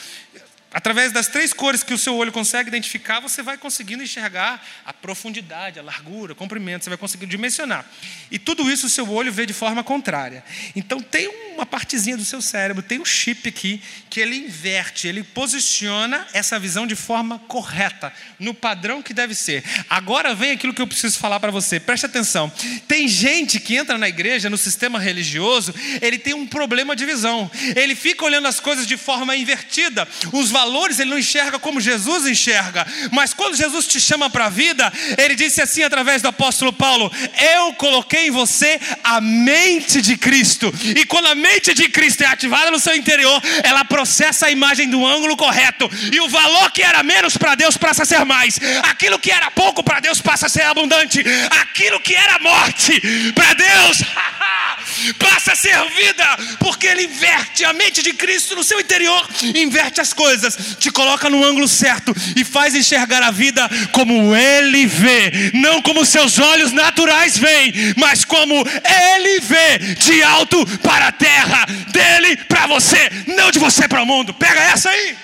Através 0.71 1.11
das 1.11 1.27
três 1.27 1.51
cores 1.51 1.81
que 1.81 1.93
o 1.93 1.97
seu 1.97 2.15
olho 2.15 2.31
consegue 2.31 2.69
identificar, 2.69 3.19
você 3.19 3.41
vai 3.41 3.57
conseguindo 3.57 4.03
enxergar 4.03 4.63
a 4.85 4.93
profundidade, 4.93 5.79
a 5.79 5.83
largura, 5.83 6.33
o 6.33 6.35
comprimento, 6.35 6.83
você 6.83 6.91
vai 6.91 6.97
conseguindo 6.97 7.31
dimensionar. 7.31 7.83
E 8.29 8.37
tudo 8.37 8.69
isso 8.71 8.85
o 8.85 8.89
seu 8.89 9.09
olho 9.09 9.31
vê 9.31 9.47
de 9.47 9.53
forma 9.53 9.83
contrária. 9.83 10.43
Então 10.75 11.01
tem 11.01 11.27
uma 11.55 11.65
partezinha 11.65 12.15
do 12.15 12.23
seu 12.23 12.39
cérebro, 12.39 12.83
tem 12.83 12.99
um 12.99 13.05
chip 13.05 13.49
aqui 13.49 13.81
que 14.11 14.19
ele 14.19 14.35
inverte, 14.35 15.07
ele 15.07 15.23
posiciona 15.23 16.27
essa 16.33 16.59
visão 16.59 16.85
de 16.85 16.95
forma 16.95 17.39
correta, 17.39 18.13
no 18.39 18.53
padrão 18.53 19.01
que 19.01 19.13
deve 19.13 19.33
ser. 19.33 19.63
Agora 19.89 20.35
vem 20.35 20.51
aquilo 20.51 20.73
que 20.73 20.81
eu 20.81 20.87
preciso 20.87 21.17
falar 21.17 21.39
para 21.39 21.51
você. 21.51 21.79
Preste 21.79 22.05
atenção. 22.05 22.51
Tem 22.87 23.07
gente 23.07 23.59
que 23.59 23.75
entra 23.75 23.97
na 23.97 24.07
igreja, 24.07 24.49
no 24.49 24.57
sistema 24.57 24.99
religioso, 24.99 25.73
ele 25.99 26.19
tem 26.19 26.35
um 26.35 26.45
problema 26.45 26.95
de 26.95 27.05
visão. 27.05 27.49
Ele 27.75 27.95
fica 27.95 28.23
olhando 28.23 28.47
as 28.47 28.59
coisas 28.59 28.85
de 28.85 28.95
forma 28.97 29.35
invertida. 29.35 30.07
Os 30.31 30.51
valores 30.59 30.99
ele 30.99 31.09
não 31.09 31.17
enxerga 31.17 31.57
como 31.57 31.79
Jesus 31.79 32.27
enxerga. 32.27 32.85
Mas 33.11 33.33
quando 33.33 33.55
Jesus 33.55 33.87
te 33.87 33.99
chama 33.99 34.29
para 34.29 34.47
a 34.47 34.49
vida, 34.49 34.91
ele 35.17 35.35
disse 35.35 35.61
assim 35.61 35.83
através 35.83 36.21
do 36.21 36.27
apóstolo 36.27 36.73
Paulo: 36.73 37.09
Eu 37.55 37.73
coloquei 37.73 38.27
em 38.27 38.31
você 38.31 38.79
a 39.03 39.21
mente 39.21 40.01
de 40.01 40.17
Cristo. 40.17 40.73
E 40.83 41.05
quando 41.05 41.27
a 41.27 41.35
mente 41.35 41.73
de 41.73 41.87
Cristo 41.87 42.23
é 42.23 42.27
ativada 42.27 42.71
no 42.71 42.79
seu 42.79 42.95
interior, 42.95 43.41
ela 43.63 43.85
processa 43.85 44.47
a 44.47 44.51
imagem 44.51 44.89
do 44.89 45.05
ângulo 45.05 45.37
correto. 45.37 45.89
E 46.11 46.19
o 46.19 46.27
valor 46.27 46.71
que 46.71 46.81
era 46.81 47.01
menos 47.03 47.37
para 47.37 47.55
Deus 47.55 47.77
passa 47.77 48.03
a 48.03 48.05
ser 48.05 48.25
mais. 48.25 48.59
Aquilo 48.83 49.17
que 49.17 49.31
era 49.31 49.49
pouco 49.51 49.81
para 49.81 50.01
Deus 50.01 50.19
passa 50.21 50.47
a 50.47 50.49
ser 50.49 50.63
abundante. 50.63 51.23
Aquilo 51.61 51.99
que 52.01 52.15
era 52.15 52.37
morte 52.39 53.01
para 53.33 53.53
Deus 53.53 54.03
passa 55.17 55.53
a 55.53 55.55
ser 55.55 55.77
vida, 55.95 56.25
porque 56.59 56.87
Ele 56.87 57.03
inverte 57.03 57.63
a 57.65 57.73
mente 57.73 58.01
de 58.01 58.13
Cristo 58.13 58.55
no 58.55 58.63
seu 58.63 58.79
interior, 58.79 59.27
inverte 59.55 60.01
as 60.01 60.13
coisas, 60.13 60.77
te 60.79 60.91
coloca 60.91 61.29
no 61.29 61.43
ângulo 61.43 61.67
certo 61.67 62.15
e 62.35 62.43
faz 62.43 62.75
enxergar 62.75 63.23
a 63.23 63.31
vida 63.31 63.69
como 63.91 64.35
Ele 64.35 64.85
vê, 64.85 65.51
não 65.53 65.81
como 65.81 66.05
seus 66.05 66.39
olhos 66.39 66.71
naturais 66.71 67.37
veem, 67.37 67.73
mas 67.97 68.25
como 68.25 68.55
Ele 68.55 69.39
vê, 69.39 69.79
de 69.95 70.23
alto 70.23 70.65
para 70.79 71.07
a 71.07 71.11
terra, 71.11 71.65
dele 71.91 72.37
para 72.37 72.67
você, 72.67 73.09
não 73.27 73.51
de 73.51 73.59
você 73.59 73.87
para 73.87 74.03
o 74.03 74.05
mundo. 74.05 74.33
Pega 74.33 74.61
essa 74.61 74.89
aí. 74.89 75.17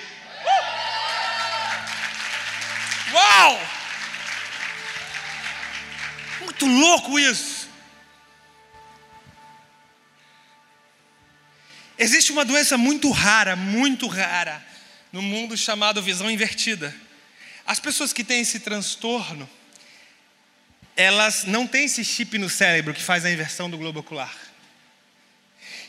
Uau! 3.12 3.60
Muito 6.40 6.66
louco 6.66 7.18
isso. 7.18 7.55
Existe 11.98 12.30
uma 12.30 12.44
doença 12.44 12.76
muito 12.76 13.10
rara, 13.10 13.56
muito 13.56 14.06
rara, 14.06 14.64
no 15.10 15.22
mundo 15.22 15.56
chamado 15.56 16.02
visão 16.02 16.30
invertida. 16.30 16.94
As 17.66 17.80
pessoas 17.80 18.12
que 18.12 18.22
têm 18.22 18.40
esse 18.40 18.60
transtorno, 18.60 19.48
elas 20.94 21.44
não 21.44 21.66
têm 21.66 21.86
esse 21.86 22.04
chip 22.04 22.38
no 22.38 22.50
cérebro 22.50 22.92
que 22.92 23.02
faz 23.02 23.24
a 23.24 23.30
inversão 23.30 23.70
do 23.70 23.78
globo 23.78 24.00
ocular. 24.00 24.34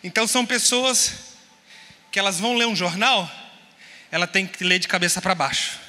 Então 0.03 0.25
são 0.25 0.45
pessoas 0.45 1.13
que 2.11 2.17
elas 2.17 2.39
vão 2.39 2.55
ler 2.55 2.67
um 2.67 2.75
jornal, 2.75 3.29
ela 4.09 4.25
tem 4.25 4.47
que 4.47 4.63
ler 4.63 4.79
de 4.79 4.87
cabeça 4.87 5.21
para 5.21 5.35
baixo. 5.35 5.79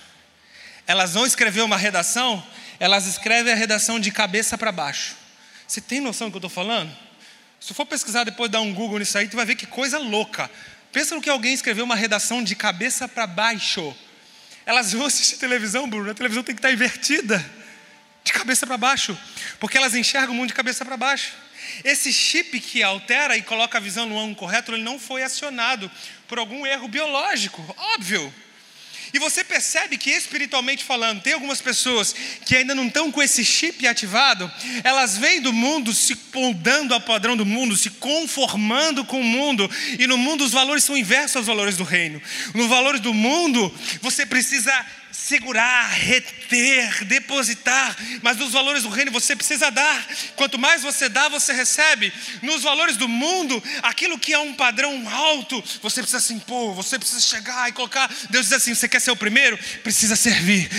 Elas 0.87 1.15
vão 1.15 1.25
escrever 1.25 1.63
uma 1.63 1.77
redação, 1.77 2.45
elas 2.81 3.07
escrevem 3.07 3.53
a 3.53 3.57
redação 3.57 4.01
de 4.01 4.11
cabeça 4.11 4.59
para 4.59 4.73
baixo. 4.73 5.17
Você 5.67 5.81
tem 5.81 6.01
noção 6.01 6.29
do 6.29 6.33
que 6.33 6.37
eu 6.37 6.49
estou 6.49 6.51
falando? 6.51 7.08
Se 7.61 7.75
for 7.75 7.85
pesquisar 7.85 8.25
depois, 8.25 8.51
dar 8.51 8.61
um 8.61 8.73
Google 8.73 8.99
nisso 8.99 9.19
aí, 9.19 9.29
tu 9.29 9.37
vai 9.37 9.45
ver 9.45 9.57
que 9.57 9.67
coisa 9.67 9.99
louca. 9.99 10.51
Pensa 10.93 11.15
no 11.15 11.21
que 11.21 11.29
alguém 11.29 11.53
escreveu 11.53 11.85
uma 11.85 11.97
redação 11.97 12.43
de 12.43 12.55
cabeça 12.55 13.07
para 13.09 13.27
baixo. 13.27 13.95
Elas 14.65 14.93
vão 14.93 15.07
assistir 15.07 15.37
televisão, 15.37 15.89
Bruno, 15.89 16.11
a 16.11 16.15
televisão 16.15 16.43
tem 16.43 16.55
que 16.55 16.59
estar 16.59 16.73
invertida, 16.73 17.45
de 18.23 18.33
cabeça 18.33 18.67
para 18.67 18.77
baixo, 18.77 19.19
porque 19.59 19.79
elas 19.79 19.95
enxergam 19.95 20.35
o 20.35 20.37
mundo 20.37 20.49
de 20.49 20.55
cabeça 20.55 20.85
para 20.85 20.97
baixo. 20.97 21.33
Esse 21.85 22.13
chip 22.13 22.61
que 22.61 22.83
altera 22.83 23.37
e 23.37 23.43
coloca 23.43 23.79
a 23.79 23.81
visão 23.81 24.07
no 24.07 24.19
ângulo 24.19 24.37
correto, 24.37 24.73
ele 24.73 24.83
não 24.83 24.99
foi 24.99 25.23
acionado 25.23 25.91
por 26.27 26.39
algum 26.39 26.67
erro 26.67 26.89
biológico, 26.89 27.65
óbvio. 27.95 28.33
E 29.13 29.19
você 29.19 29.43
percebe 29.43 29.97
que 29.97 30.11
espiritualmente 30.11 30.85
falando, 30.85 31.23
tem 31.23 31.33
algumas 31.33 31.61
pessoas 31.61 32.15
que 32.45 32.57
ainda 32.57 32.75
não 32.75 32.87
estão 32.87 33.11
com 33.11 33.23
esse 33.23 33.45
chip 33.45 33.87
ativado, 33.87 34.51
elas 34.85 35.17
vêm 35.17 35.41
do 35.41 35.53
mundo 35.53 35.93
se 35.93 36.17
moldando 36.35 36.95
ao 36.95 37.01
padrão 37.01 37.37
do 37.37 37.47
mundo, 37.47 37.77
se 37.77 37.91
conformando 37.91 39.05
com 39.05 39.21
o 39.21 39.25
mundo, 39.25 39.71
e 39.99 40.07
no 40.07 40.17
mundo 40.19 40.45
os 40.45 40.53
valores 40.53 40.85
são 40.85 40.97
inversos 40.97 41.37
aos 41.37 41.47
valores 41.47 41.77
do 41.77 41.85
reino. 41.85 42.21
Nos 42.55 42.69
valores 42.69 43.01
do 43.01 43.15
mundo, 43.15 43.73
você 44.01 44.25
precisa 44.25 44.73
segurar, 45.19 45.91
reter, 45.91 47.05
depositar, 47.05 47.97
mas 48.23 48.37
nos 48.37 48.53
valores 48.53 48.85
do 48.85 48.89
reino 48.89 49.11
você 49.11 49.35
precisa 49.35 49.69
dar. 49.71 50.07
Quanto 50.37 50.59
mais 50.59 50.83
você 50.83 51.09
dá, 51.09 51.29
você 51.29 51.53
recebe. 51.53 52.13
Nos 52.41 52.63
valores 52.63 52.97
do 52.97 53.09
mundo, 53.09 53.63
aquilo 53.83 54.19
que 54.19 54.33
é 54.33 54.39
um 54.39 54.55
padrão 54.55 55.07
alto, 55.09 55.63
você 55.83 56.01
precisa 56.01 56.21
se 56.21 56.33
impor, 56.33 56.73
você 56.75 56.99
precisa 56.99 57.21
chegar 57.21 57.69
e 57.69 57.73
colocar. 57.73 58.09
Deus 58.31 58.47
diz 58.47 58.53
assim: 58.55 58.75
você 58.75 58.89
quer 58.89 59.01
ser 59.01 59.11
o 59.11 59.17
primeiro? 59.17 59.59
Precisa 59.83 60.15
servir. 60.15 60.71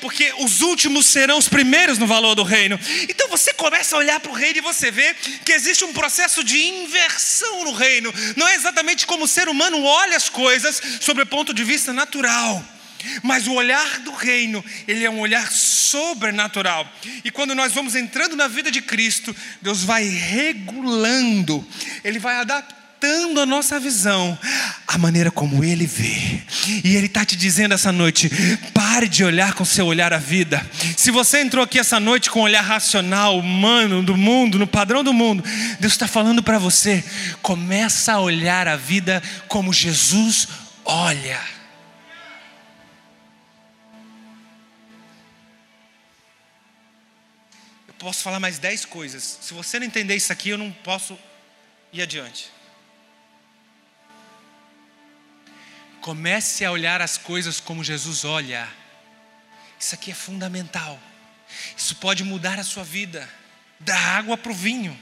Porque 0.00 0.34
os 0.38 0.60
últimos 0.60 1.06
serão 1.06 1.38
os 1.38 1.48
primeiros 1.48 1.98
no 1.98 2.06
valor 2.06 2.34
do 2.34 2.42
reino. 2.42 2.78
Então 3.08 3.28
você 3.28 3.54
começa 3.54 3.94
a 3.94 3.98
olhar 3.98 4.18
para 4.18 4.32
o 4.32 4.34
reino 4.34 4.58
e 4.58 4.62
você 4.62 4.90
vê 4.90 5.14
que 5.44 5.52
existe 5.52 5.84
um 5.84 5.92
processo 5.92 6.42
de 6.42 6.58
inversão 6.58 7.64
no 7.64 7.72
reino. 7.72 8.12
Não 8.36 8.46
é 8.46 8.54
exatamente 8.54 9.06
como 9.06 9.24
o 9.24 9.28
ser 9.28 9.48
humano 9.48 9.82
olha 9.82 10.16
as 10.16 10.28
coisas 10.28 10.80
sobre 11.00 11.22
o 11.22 11.26
ponto 11.26 11.54
de 11.54 11.62
vista 11.62 11.92
natural. 11.92 12.77
Mas 13.22 13.46
o 13.46 13.54
olhar 13.54 14.00
do 14.00 14.12
reino, 14.12 14.64
ele 14.86 15.04
é 15.04 15.10
um 15.10 15.20
olhar 15.20 15.50
sobrenatural. 15.50 16.90
E 17.24 17.30
quando 17.30 17.54
nós 17.54 17.72
vamos 17.72 17.94
entrando 17.94 18.36
na 18.36 18.48
vida 18.48 18.70
de 18.70 18.80
Cristo, 18.80 19.34
Deus 19.62 19.84
vai 19.84 20.04
regulando, 20.04 21.66
ele 22.04 22.18
vai 22.18 22.36
adaptando 22.36 22.78
a 23.40 23.46
nossa 23.46 23.78
visão 23.78 24.36
à 24.86 24.98
maneira 24.98 25.30
como 25.30 25.62
ele 25.62 25.86
vê. 25.86 26.42
E 26.84 26.96
ele 26.96 27.06
está 27.06 27.24
te 27.24 27.36
dizendo 27.36 27.74
essa 27.74 27.92
noite: 27.92 28.28
pare 28.74 29.08
de 29.08 29.22
olhar 29.22 29.54
com 29.54 29.64
seu 29.64 29.86
olhar 29.86 30.12
a 30.12 30.18
vida. 30.18 30.64
Se 30.96 31.10
você 31.10 31.40
entrou 31.40 31.64
aqui 31.64 31.78
essa 31.78 32.00
noite 32.00 32.30
com 32.30 32.40
um 32.40 32.44
olhar 32.44 32.62
racional, 32.62 33.38
humano, 33.38 34.02
do 34.02 34.16
mundo, 34.16 34.58
no 34.58 34.66
padrão 34.66 35.04
do 35.04 35.12
mundo, 35.12 35.44
Deus 35.78 35.92
está 35.92 36.08
falando 36.08 36.42
para 36.42 36.58
você: 36.58 37.04
começa 37.40 38.14
a 38.14 38.20
olhar 38.20 38.66
a 38.66 38.76
vida 38.76 39.22
como 39.46 39.72
Jesus 39.72 40.48
olha. 40.84 41.57
Posso 47.98 48.22
falar 48.22 48.38
mais 48.38 48.58
dez 48.58 48.84
coisas. 48.84 49.38
Se 49.40 49.52
você 49.52 49.78
não 49.78 49.86
entender 49.86 50.14
isso 50.14 50.32
aqui, 50.32 50.50
eu 50.50 50.58
não 50.58 50.70
posso 50.70 51.18
ir 51.92 52.00
adiante. 52.00 52.50
Comece 56.00 56.64
a 56.64 56.70
olhar 56.70 57.02
as 57.02 57.18
coisas 57.18 57.60
como 57.60 57.82
Jesus 57.82 58.24
olha. 58.24 58.68
Isso 59.78 59.94
aqui 59.94 60.10
é 60.10 60.14
fundamental. 60.14 60.98
Isso 61.76 61.96
pode 61.96 62.22
mudar 62.24 62.58
a 62.58 62.64
sua 62.64 62.84
vida, 62.84 63.28
da 63.80 63.96
água 63.96 64.36
para 64.36 64.52
o 64.52 64.54
vinho. 64.54 64.98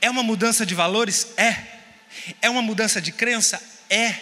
É 0.00 0.08
uma 0.08 0.22
mudança 0.22 0.64
de 0.64 0.74
valores? 0.74 1.34
É. 1.36 1.80
É 2.40 2.48
uma 2.48 2.62
mudança 2.62 3.00
de 3.00 3.12
crença? 3.12 3.62
É. 3.88 4.14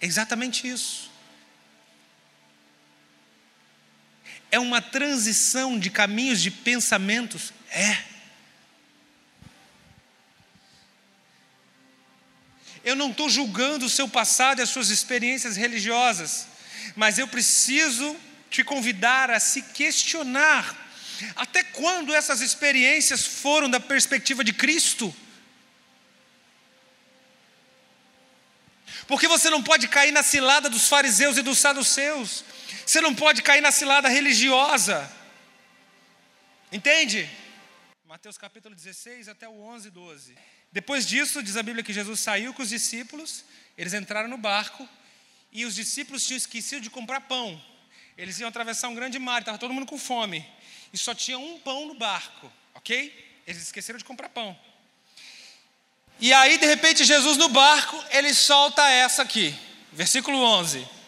Exatamente 0.00 0.66
isso. 0.66 1.09
É 4.50 4.58
uma 4.58 4.80
transição 4.80 5.78
de 5.78 5.90
caminhos 5.90 6.40
de 6.40 6.50
pensamentos? 6.50 7.52
É. 7.70 8.10
Eu 12.82 12.96
não 12.96 13.10
estou 13.10 13.28
julgando 13.28 13.86
o 13.86 13.90
seu 13.90 14.08
passado 14.08 14.60
e 14.60 14.62
as 14.62 14.70
suas 14.70 14.88
experiências 14.88 15.56
religiosas, 15.56 16.46
mas 16.96 17.18
eu 17.18 17.28
preciso 17.28 18.16
te 18.48 18.64
convidar 18.64 19.30
a 19.30 19.38
se 19.38 19.62
questionar 19.62 20.88
até 21.36 21.62
quando 21.62 22.14
essas 22.14 22.40
experiências 22.40 23.26
foram 23.26 23.68
da 23.68 23.78
perspectiva 23.78 24.42
de 24.42 24.52
Cristo. 24.52 25.14
Porque 29.06 29.28
você 29.28 29.50
não 29.50 29.62
pode 29.62 29.88
cair 29.88 30.12
na 30.12 30.22
cilada 30.22 30.70
dos 30.70 30.88
fariseus 30.88 31.36
e 31.36 31.42
dos 31.42 31.58
saduceus. 31.58 32.44
Você 32.90 33.00
não 33.00 33.14
pode 33.14 33.40
cair 33.40 33.60
na 33.60 33.70
cilada 33.70 34.08
religiosa. 34.08 35.08
Entende? 36.72 37.30
Mateus 38.04 38.36
capítulo 38.36 38.74
16 38.74 39.28
até 39.28 39.48
o 39.48 39.62
11, 39.62 39.90
12. 39.90 40.34
Depois 40.72 41.06
disso, 41.06 41.40
diz 41.40 41.56
a 41.56 41.62
Bíblia 41.62 41.84
que 41.84 41.92
Jesus 41.92 42.18
saiu 42.18 42.52
com 42.52 42.62
os 42.64 42.68
discípulos, 42.68 43.44
eles 43.78 43.94
entraram 43.94 44.28
no 44.28 44.36
barco 44.36 44.88
e 45.52 45.64
os 45.64 45.76
discípulos 45.76 46.26
tinham 46.26 46.38
esquecido 46.38 46.82
de 46.82 46.90
comprar 46.90 47.20
pão. 47.20 47.62
Eles 48.18 48.40
iam 48.40 48.48
atravessar 48.48 48.88
um 48.88 48.94
grande 48.96 49.20
mar, 49.20 49.38
estava 49.38 49.56
todo 49.56 49.72
mundo 49.72 49.86
com 49.86 49.96
fome. 49.96 50.44
E 50.92 50.98
só 50.98 51.14
tinha 51.14 51.38
um 51.38 51.60
pão 51.60 51.86
no 51.86 51.94
barco, 51.94 52.52
ok? 52.74 53.40
Eles 53.46 53.62
esqueceram 53.62 54.00
de 54.00 54.04
comprar 54.04 54.30
pão. 54.30 54.58
E 56.18 56.32
aí, 56.32 56.58
de 56.58 56.66
repente, 56.66 57.04
Jesus 57.04 57.36
no 57.36 57.50
barco, 57.50 58.04
ele 58.10 58.34
solta 58.34 58.82
essa 58.88 59.22
aqui, 59.22 59.56
versículo 59.92 60.42
11. 60.42 60.98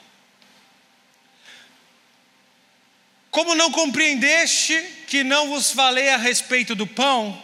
Como 3.33 3.55
não 3.55 3.73
compreendeste 3.73 4.79
que 5.07 5.25
não 5.25 5.49
vos 5.49 5.71
falei 5.71 6.11
a 6.11 6.19
respeito 6.19 6.75
do 6.75 6.87
pão, 6.87 7.43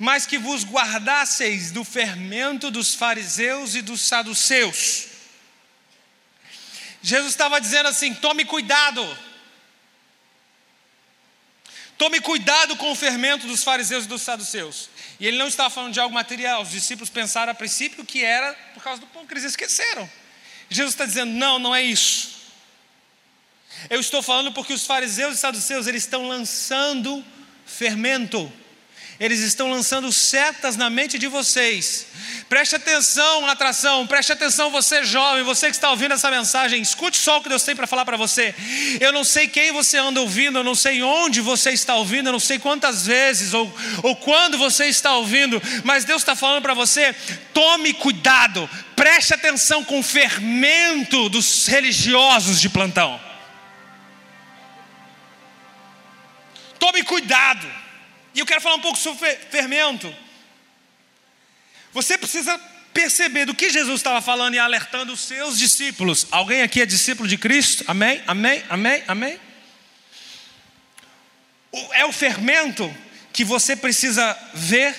mas 0.00 0.26
que 0.26 0.36
vos 0.36 0.64
guardasseis 0.64 1.70
do 1.70 1.84
fermento 1.84 2.72
dos 2.72 2.92
fariseus 2.92 3.76
e 3.76 3.82
dos 3.82 4.00
saduceus? 4.00 5.06
Jesus 7.00 7.30
estava 7.30 7.60
dizendo 7.60 7.88
assim: 7.88 8.12
tome 8.12 8.44
cuidado. 8.44 9.18
Tome 11.96 12.20
cuidado 12.20 12.76
com 12.76 12.90
o 12.90 12.96
fermento 12.96 13.46
dos 13.46 13.62
fariseus 13.62 14.06
e 14.06 14.08
dos 14.08 14.22
saduceus. 14.22 14.90
E 15.20 15.26
ele 15.26 15.38
não 15.38 15.46
estava 15.46 15.70
falando 15.70 15.92
de 15.92 16.00
algo 16.00 16.12
material. 16.12 16.62
Os 16.62 16.70
discípulos 16.70 17.10
pensaram 17.10 17.52
a 17.52 17.54
princípio 17.54 18.04
que 18.04 18.24
era 18.24 18.54
por 18.74 18.82
causa 18.82 19.00
do 19.00 19.06
pão 19.06 19.24
que 19.24 19.32
eles 19.34 19.44
esqueceram. 19.44 20.10
Jesus 20.68 20.94
está 20.94 21.06
dizendo: 21.06 21.30
não, 21.30 21.60
não 21.60 21.72
é 21.72 21.80
isso. 21.80 22.39
Eu 23.88 24.00
estou 24.00 24.22
falando 24.22 24.52
porque 24.52 24.72
os 24.72 24.84
fariseus 24.84 25.36
e 25.36 25.38
saduceus 25.38 25.86
eles 25.86 26.02
estão 26.02 26.28
lançando 26.28 27.24
fermento. 27.64 28.52
eles 29.18 29.40
estão 29.40 29.70
lançando 29.70 30.10
setas 30.10 30.76
na 30.76 30.88
mente 30.88 31.18
de 31.18 31.26
vocês. 31.26 32.06
Preste 32.48 32.74
atenção, 32.74 33.46
atração, 33.46 34.06
preste 34.06 34.32
atenção, 34.32 34.70
você 34.70 35.04
jovem, 35.04 35.44
você 35.44 35.66
que 35.66 35.76
está 35.76 35.90
ouvindo 35.90 36.14
essa 36.14 36.30
mensagem, 36.30 36.80
escute 36.80 37.18
só 37.18 37.36
o 37.36 37.42
que 37.42 37.48
Deus 37.50 37.62
tem 37.62 37.76
para 37.76 37.86
falar 37.86 38.06
para 38.06 38.16
você. 38.16 38.54
Eu 38.98 39.12
não 39.12 39.22
sei 39.22 39.46
quem 39.46 39.72
você 39.72 39.98
anda 39.98 40.22
ouvindo, 40.22 40.58
eu 40.58 40.64
não 40.64 40.74
sei 40.74 41.02
onde 41.02 41.42
você 41.42 41.70
está 41.70 41.96
ouvindo, 41.96 42.28
eu 42.28 42.32
não 42.32 42.40
sei 42.40 42.58
quantas 42.58 43.06
vezes 43.06 43.52
ou, 43.52 43.72
ou 44.02 44.16
quando 44.16 44.56
você 44.56 44.86
está 44.86 45.14
ouvindo, 45.14 45.60
mas 45.84 46.06
Deus 46.06 46.22
está 46.22 46.34
falando 46.34 46.62
para 46.62 46.74
você: 46.74 47.14
tome 47.52 47.92
cuidado, 47.92 48.68
preste 48.96 49.34
atenção 49.34 49.84
com 49.84 50.00
o 50.00 50.02
fermento 50.02 51.28
dos 51.28 51.66
religiosos 51.66 52.58
de 52.58 52.70
plantão. 52.70 53.29
Tome 56.80 57.04
cuidado. 57.04 57.70
E 58.34 58.40
eu 58.40 58.46
quero 58.46 58.60
falar 58.60 58.74
um 58.74 58.80
pouco 58.80 58.98
sobre 58.98 59.36
fermento. 59.50 60.12
Você 61.92 62.18
precisa 62.18 62.58
perceber 62.92 63.44
do 63.44 63.54
que 63.54 63.70
Jesus 63.70 64.00
estava 64.00 64.20
falando 64.20 64.54
e 64.54 64.58
alertando 64.58 65.12
os 65.12 65.20
seus 65.20 65.58
discípulos. 65.58 66.26
Alguém 66.30 66.62
aqui 66.62 66.80
é 66.80 66.86
discípulo 66.86 67.28
de 67.28 67.36
Cristo? 67.36 67.84
Amém? 67.86 68.22
Amém? 68.26 68.64
Amém? 68.68 69.04
Amém? 69.06 69.40
É 71.92 72.04
o 72.04 72.12
fermento 72.12 72.92
que 73.32 73.44
você 73.44 73.76
precisa 73.76 74.36
ver 74.54 74.96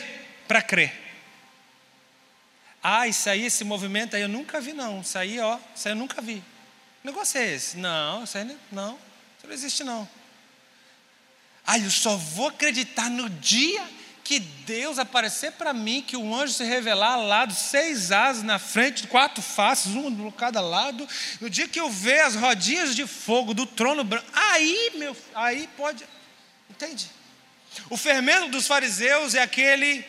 para 0.48 0.62
crer. 0.62 0.94
Ah, 2.84 3.08
isso 3.08 3.30
aí, 3.30 3.46
esse 3.46 3.64
movimento 3.64 4.16
aí 4.16 4.22
eu 4.22 4.30
nunca 4.30 4.62
vi, 4.62 4.74
não. 4.74 5.02
Isso 5.02 5.18
aí, 5.18 5.40
ó, 5.40 5.58
isso 5.76 5.88
aí 5.88 5.94
eu 5.94 5.98
nunca 5.98 6.22
vi. 6.22 6.44
Que 7.02 7.08
negócio 7.08 7.40
é 7.40 7.54
esse? 7.54 7.78
Não, 7.78 8.24
isso 8.24 8.38
aí 8.38 8.58
não, 8.72 8.94
isso 9.38 9.48
não 9.48 9.54
existe 9.54 9.84
não. 9.84 10.08
Ah, 11.72 11.80
eu 11.80 11.90
só 11.90 12.18
vou 12.18 12.50
acreditar 12.50 13.10
no 13.10 13.30
dia 13.30 13.82
que 14.26 14.40
Deus 14.40 15.00
aparecer 15.00 15.54
para 15.54 15.72
mim, 15.72 16.04
que 16.06 16.18
o 16.18 16.36
anjo 16.36 16.52
se 16.52 16.66
revelar 16.66 17.16
lá 17.16 17.46
dos 17.46 17.60
seis 17.60 18.12
asas 18.12 18.44
na 18.44 18.60
frente, 18.60 19.08
quatro 19.08 19.42
faces, 19.42 19.96
um 19.96 20.14
de 20.14 20.36
cada 20.36 20.60
lado. 20.60 21.08
No 21.40 21.50
dia 21.50 21.70
que 21.70 21.80
eu 21.80 21.90
ver 21.90 22.20
as 22.24 22.36
rodinhas 22.36 22.94
de 22.94 23.08
fogo 23.08 23.54
do 23.54 23.66
trono 23.66 24.04
branco, 24.04 24.26
aí, 24.34 24.92
meu, 24.96 25.16
aí 25.34 25.70
pode. 25.78 26.04
Entende? 26.70 27.10
O 27.90 27.96
fermento 27.96 28.50
dos 28.50 28.68
fariseus 28.68 29.34
é 29.34 29.42
aquele, 29.42 30.04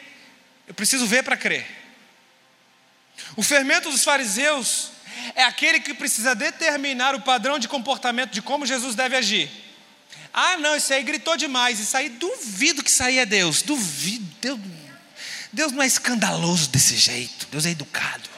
eu 0.67 0.75
preciso 0.75 1.07
ver 1.07 1.23
para 1.23 1.37
crer. 1.37 1.65
O 3.37 3.43
fermento 3.45 3.89
dos 3.89 4.03
fariseus 4.03 4.91
é 5.37 5.45
aquele 5.45 5.79
que 5.79 5.95
precisa 5.95 6.35
determinar 6.35 7.15
o 7.15 7.21
padrão 7.21 7.57
de 7.57 7.69
comportamento 7.69 8.33
de 8.33 8.43
como 8.43 8.67
Jesus 8.67 8.97
deve 8.97 9.15
agir. 9.15 9.62
Ah, 10.33 10.57
não, 10.57 10.77
isso 10.77 10.93
aí 10.93 11.03
gritou 11.03 11.37
demais. 11.37 11.79
Isso 11.79 11.97
aí 11.97 12.09
duvido 12.09 12.83
que 12.83 12.91
isso 12.91 13.03
aí 13.03 13.19
é 13.19 13.27
Deus. 13.27 13.63
Duvido. 13.63 14.25
Deus, 14.41 14.61
Deus 15.53 15.73
não 15.73 15.83
é 15.83 15.87
escandaloso 15.87 16.71
desse 16.71 16.97
jeito. 16.97 17.47
Deus 17.51 17.67
é 17.67 17.71
educado. 17.71 18.31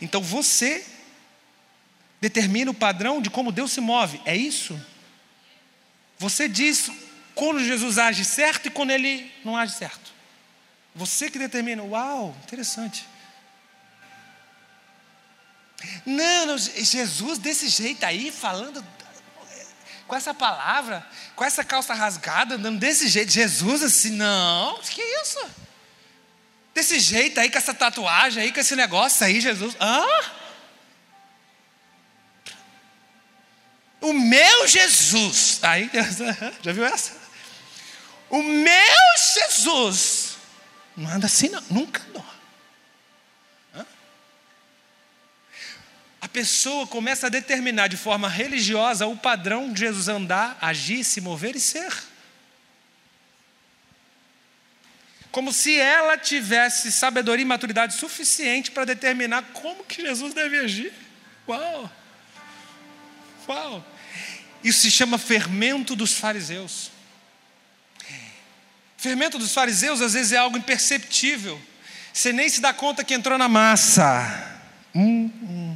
Então 0.00 0.22
você 0.22 0.84
determina 2.20 2.70
o 2.70 2.74
padrão 2.74 3.20
de 3.20 3.30
como 3.30 3.52
Deus 3.52 3.72
se 3.72 3.80
move. 3.80 4.20
É 4.24 4.34
isso? 4.34 4.80
Você 6.18 6.48
diz 6.48 6.90
quando 7.34 7.62
Jesus 7.62 7.98
age 7.98 8.24
certo 8.24 8.66
e 8.66 8.70
quando 8.70 8.90
ele 8.90 9.32
não 9.44 9.56
age 9.56 9.74
certo. 9.74 10.12
Você 10.94 11.30
que 11.30 11.38
determina. 11.38 11.82
Uau, 11.82 12.36
interessante. 12.44 13.06
Não, 16.04 16.46
não, 16.46 16.58
Jesus 16.58 17.38
desse 17.38 17.68
jeito 17.68 18.04
aí, 18.04 18.32
falando 18.32 18.84
com 20.08 20.16
essa 20.16 20.32
palavra, 20.32 21.06
com 21.36 21.44
essa 21.44 21.62
calça 21.62 21.92
rasgada, 21.92 22.54
andando 22.54 22.78
desse 22.78 23.06
jeito. 23.08 23.30
Jesus 23.30 23.82
assim, 23.82 24.10
não, 24.10 24.80
que 24.80 25.02
isso? 25.02 25.38
Desse 26.74 26.98
jeito 26.98 27.38
aí, 27.38 27.50
com 27.50 27.58
essa 27.58 27.74
tatuagem 27.74 28.42
aí, 28.42 28.52
com 28.52 28.58
esse 28.58 28.74
negócio 28.74 29.24
aí, 29.26 29.40
Jesus. 29.40 29.76
Hã? 29.78 30.06
O 34.00 34.14
meu 34.14 34.66
Jesus. 34.66 35.60
Aí, 35.62 35.90
já 36.62 36.72
viu 36.72 36.86
essa? 36.86 37.12
O 38.30 38.42
meu 38.42 39.18
Jesus. 39.34 40.36
Não 40.96 41.10
anda 41.10 41.26
assim, 41.26 41.50
não. 41.50 41.62
Nunca 41.68 42.00
não. 42.14 42.37
A 46.28 46.30
pessoa 46.30 46.86
começa 46.86 47.26
a 47.26 47.30
determinar 47.30 47.88
de 47.88 47.96
forma 47.96 48.28
religiosa 48.28 49.06
o 49.06 49.16
padrão 49.16 49.72
de 49.72 49.80
Jesus 49.80 50.08
andar, 50.08 50.58
agir, 50.60 51.02
se 51.02 51.22
mover 51.22 51.56
e 51.56 51.60
ser. 51.60 51.90
Como 55.32 55.54
se 55.54 55.74
ela 55.80 56.18
tivesse 56.18 56.92
sabedoria 56.92 57.42
e 57.42 57.46
maturidade 57.46 57.94
suficiente 57.94 58.70
para 58.70 58.84
determinar 58.84 59.42
como 59.54 59.82
que 59.84 60.02
Jesus 60.02 60.34
deve 60.34 60.58
agir. 60.58 60.92
Uau! 61.48 61.90
Uau! 63.48 63.86
Isso 64.62 64.82
se 64.82 64.90
chama 64.90 65.16
fermento 65.16 65.96
dos 65.96 66.12
fariseus. 66.12 66.90
Fermento 68.98 69.38
dos 69.38 69.54
fariseus 69.54 70.02
às 70.02 70.12
vezes 70.12 70.32
é 70.32 70.36
algo 70.36 70.58
imperceptível. 70.58 71.58
Você 72.12 72.34
nem 72.34 72.50
se 72.50 72.60
dá 72.60 72.74
conta 72.74 73.02
que 73.02 73.14
entrou 73.14 73.38
na 73.38 73.48
massa. 73.48 74.60
Hum, 74.94 75.32
hum. 75.42 75.67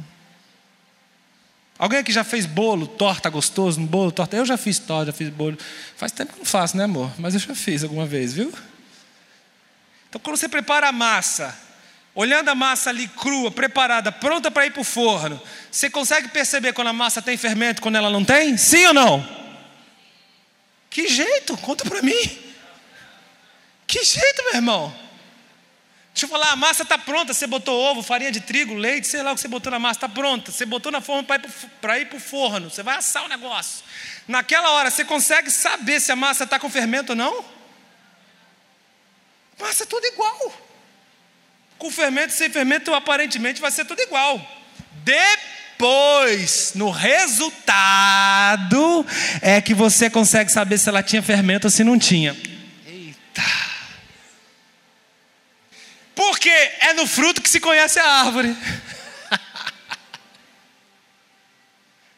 Alguém 1.77 1.99
aqui 1.99 2.11
já 2.11 2.23
fez 2.23 2.45
bolo, 2.45 2.87
torta 2.87 3.29
gostoso, 3.29 3.79
um 3.79 3.85
bolo, 3.85 4.11
torta? 4.11 4.35
Eu 4.35 4.45
já 4.45 4.57
fiz 4.57 4.77
torta, 4.79 5.07
já 5.07 5.13
fiz 5.13 5.29
bolo. 5.29 5.57
Faz 5.97 6.11
tempo 6.11 6.33
que 6.33 6.39
não 6.39 6.45
faço, 6.45 6.77
né, 6.77 6.83
amor? 6.83 7.11
Mas 7.17 7.33
eu 7.33 7.39
já 7.39 7.55
fiz 7.55 7.83
alguma 7.83 8.05
vez, 8.05 8.33
viu? 8.33 8.53
Então, 10.07 10.21
quando 10.21 10.37
você 10.37 10.47
prepara 10.47 10.89
a 10.89 10.91
massa, 10.91 11.57
olhando 12.13 12.49
a 12.49 12.55
massa 12.55 12.91
ali 12.91 13.07
crua, 13.07 13.49
preparada, 13.49 14.11
pronta 14.11 14.51
para 14.51 14.67
ir 14.67 14.71
para 14.71 14.81
o 14.81 14.83
forno, 14.83 15.41
você 15.71 15.89
consegue 15.89 16.27
perceber 16.27 16.73
quando 16.73 16.89
a 16.89 16.93
massa 16.93 17.21
tem 17.21 17.35
fermento, 17.35 17.81
quando 17.81 17.95
ela 17.95 18.11
não 18.11 18.23
tem? 18.23 18.55
Sim 18.55 18.85
ou 18.87 18.93
não? 18.93 19.43
Que 20.91 21.07
jeito? 21.07 21.57
Conta 21.57 21.83
para 21.83 22.03
mim. 22.03 22.39
Que 23.87 24.03
jeito, 24.03 24.43
meu 24.43 24.55
irmão? 24.55 24.95
Deixa 26.13 26.25
eu 26.25 26.29
falar, 26.29 26.51
a 26.51 26.55
massa 26.55 26.83
está 26.83 26.95
pronta. 26.95 27.33
Você 27.33 27.47
botou 27.47 27.75
ovo, 27.75 28.03
farinha 28.03 28.31
de 28.31 28.39
trigo, 28.39 28.75
leite, 28.75 29.07
sei 29.07 29.23
lá 29.23 29.31
o 29.31 29.35
que 29.35 29.41
você 29.41 29.47
botou 29.47 29.71
na 29.71 29.79
massa, 29.79 29.97
está 29.97 30.09
pronta. 30.09 30.51
Você 30.51 30.63
botou 30.65 30.91
na 30.91 31.01
forma 31.01 31.23
para 31.81 31.99
ir 31.99 32.05
para 32.05 32.17
o 32.17 32.19
forno. 32.19 32.69
Você 32.69 32.83
vai 32.83 32.97
assar 32.97 33.25
o 33.25 33.27
negócio. 33.27 33.83
Naquela 34.27 34.69
hora, 34.71 34.91
você 34.91 35.03
consegue 35.03 35.49
saber 35.49 35.99
se 35.99 36.11
a 36.11 36.15
massa 36.15 36.43
está 36.43 36.59
com 36.59 36.69
fermento 36.69 37.13
ou 37.13 37.15
não? 37.15 37.43
Massa 39.59 39.83
é 39.83 39.87
tudo 39.87 40.05
igual. 40.05 40.53
Com 41.79 41.89
fermento 41.89 42.31
sem 42.31 42.49
fermento, 42.49 42.93
aparentemente 42.93 43.59
vai 43.59 43.71
ser 43.71 43.85
tudo 43.85 43.99
igual. 44.01 44.39
Depois, 45.03 46.73
no 46.75 46.91
resultado, 46.91 48.55
é 49.41 49.59
que 49.59 49.73
você 49.73 50.11
consegue 50.11 50.51
saber 50.51 50.77
se 50.77 50.87
ela 50.89 51.01
tinha 51.01 51.23
fermento 51.23 51.65
ou 51.65 51.71
se 51.71 51.83
não 51.83 51.97
tinha. 51.97 52.37
Eita! 52.85 53.62
Porque 56.15 56.49
é 56.49 56.93
no 56.93 57.07
fruto 57.07 57.41
que 57.41 57.49
se 57.49 57.59
conhece 57.59 57.99
a 57.99 58.05
árvore. 58.05 58.55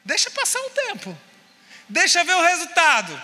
Deixa 0.03 0.29
passar 0.29 0.59
um 0.59 0.69
tempo. 0.69 1.17
Deixa 1.89 2.23
ver 2.23 2.33
o 2.33 2.41
resultado. 2.41 3.21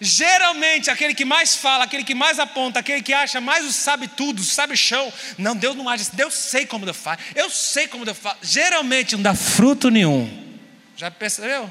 Geralmente, 0.00 0.90
aquele 0.90 1.14
que 1.14 1.26
mais 1.26 1.54
fala, 1.56 1.84
aquele 1.84 2.02
que 2.02 2.14
mais 2.14 2.38
aponta, 2.38 2.78
aquele 2.80 3.02
que 3.02 3.12
acha 3.12 3.40
mais 3.40 3.66
o 3.66 3.72
sabe 3.72 4.08
tudo, 4.08 4.42
sabe 4.42 4.74
chão. 4.76 5.12
Não, 5.36 5.54
Deus 5.54 5.76
não 5.76 5.88
age 5.88 6.02
assim. 6.02 6.16
Deus 6.16 6.34
sei 6.34 6.64
como 6.64 6.84
Deus 6.84 6.96
faz. 6.96 7.20
Eu 7.34 7.50
sei 7.50 7.86
como 7.86 8.04
Deus 8.04 8.16
faz. 8.16 8.38
Geralmente 8.40 9.14
não 9.14 9.22
dá 9.22 9.34
fruto 9.34 9.90
nenhum. 9.90 10.58
Já 10.96 11.10
percebeu? 11.10 11.70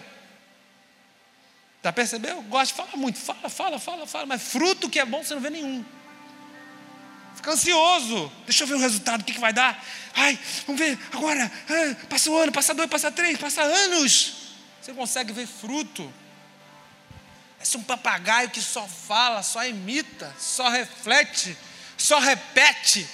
Já 1.83 1.91
percebeu? 1.91 2.41
Gosta 2.43 2.67
de 2.67 2.73
falar 2.73 2.97
muito. 2.97 3.17
Fala, 3.17 3.49
fala, 3.49 3.79
fala, 3.79 4.05
fala. 4.05 4.25
Mas 4.25 4.43
fruto 4.43 4.89
que 4.89 4.99
é 4.99 5.05
bom 5.05 5.23
você 5.23 5.33
não 5.33 5.41
vê 5.41 5.49
nenhum. 5.49 5.83
Fica 7.39 7.51
ansioso. 7.51 8.29
Deixa 8.43 8.63
eu 8.63 8.67
ver 8.67 8.73
o 8.73 8.79
resultado, 8.79 9.21
o 9.21 9.23
que, 9.23 9.31
que 9.31 9.39
vai 9.39 9.53
dar. 9.53 9.81
Ai, 10.13 10.37
vamos 10.67 10.77
ver 10.77 10.99
agora. 11.13 11.49
Ah, 11.69 12.05
passa 12.09 12.29
um 12.29 12.37
ano, 12.37 12.51
passa 12.51 12.73
dois, 12.73 12.89
passa 12.89 13.09
três, 13.09 13.37
passa 13.37 13.61
anos. 13.61 14.33
Você 14.81 14.91
consegue 14.91 15.31
ver 15.31 15.47
fruto. 15.47 16.13
É 17.61 17.77
um 17.77 17.83
papagaio 17.83 18.49
que 18.49 18.61
só 18.61 18.85
fala, 18.85 19.41
só 19.41 19.65
imita, 19.65 20.35
só 20.37 20.67
reflete, 20.67 21.57
só 21.97 22.19
repete 22.19 23.07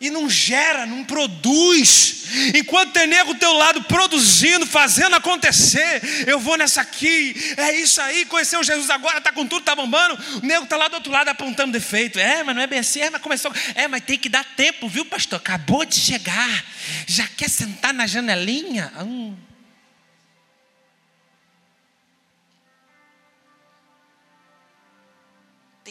e 0.00 0.08
não 0.08 0.30
gera, 0.30 0.86
não 0.86 1.04
produz. 1.04 2.24
Enquanto 2.54 2.92
tem 2.92 3.06
nego 3.06 3.34
teu 3.34 3.52
lado 3.52 3.82
produzindo, 3.82 4.66
fazendo 4.66 5.16
acontecer, 5.16 6.00
eu 6.26 6.38
vou 6.38 6.56
nessa 6.56 6.80
aqui, 6.80 7.34
é 7.56 7.74
isso 7.74 8.00
aí, 8.00 8.24
conheceu 8.24 8.62
Jesus 8.64 8.88
agora, 8.88 9.18
está 9.18 9.30
com 9.30 9.46
tudo, 9.46 9.60
está 9.60 9.76
bombando. 9.76 10.18
O 10.42 10.46
nego 10.46 10.64
está 10.64 10.76
lá 10.76 10.88
do 10.88 10.94
outro 10.94 11.12
lado 11.12 11.28
apontando 11.28 11.72
defeito. 11.72 12.18
É, 12.18 12.42
mas 12.42 12.54
não 12.54 12.62
é 12.62 12.66
bem 12.66 12.78
assim, 12.78 13.00
é, 13.00 13.10
mas 13.10 13.20
começou. 13.20 13.52
É, 13.74 13.86
mas 13.86 14.02
tem 14.04 14.18
que 14.18 14.28
dar 14.28 14.44
tempo, 14.44 14.88
viu, 14.88 15.04
pastor? 15.04 15.38
Acabou 15.38 15.84
de 15.84 15.96
chegar, 15.96 16.64
já 17.06 17.26
quer 17.26 17.50
sentar 17.50 17.92
na 17.92 18.06
janelinha? 18.06 18.92
Hum. 19.00 19.36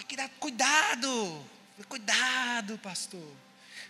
que 0.09 0.15
dar 0.15 0.29
cuidado, 0.39 1.45
cuidado, 1.87 2.79
pastor. 2.79 3.31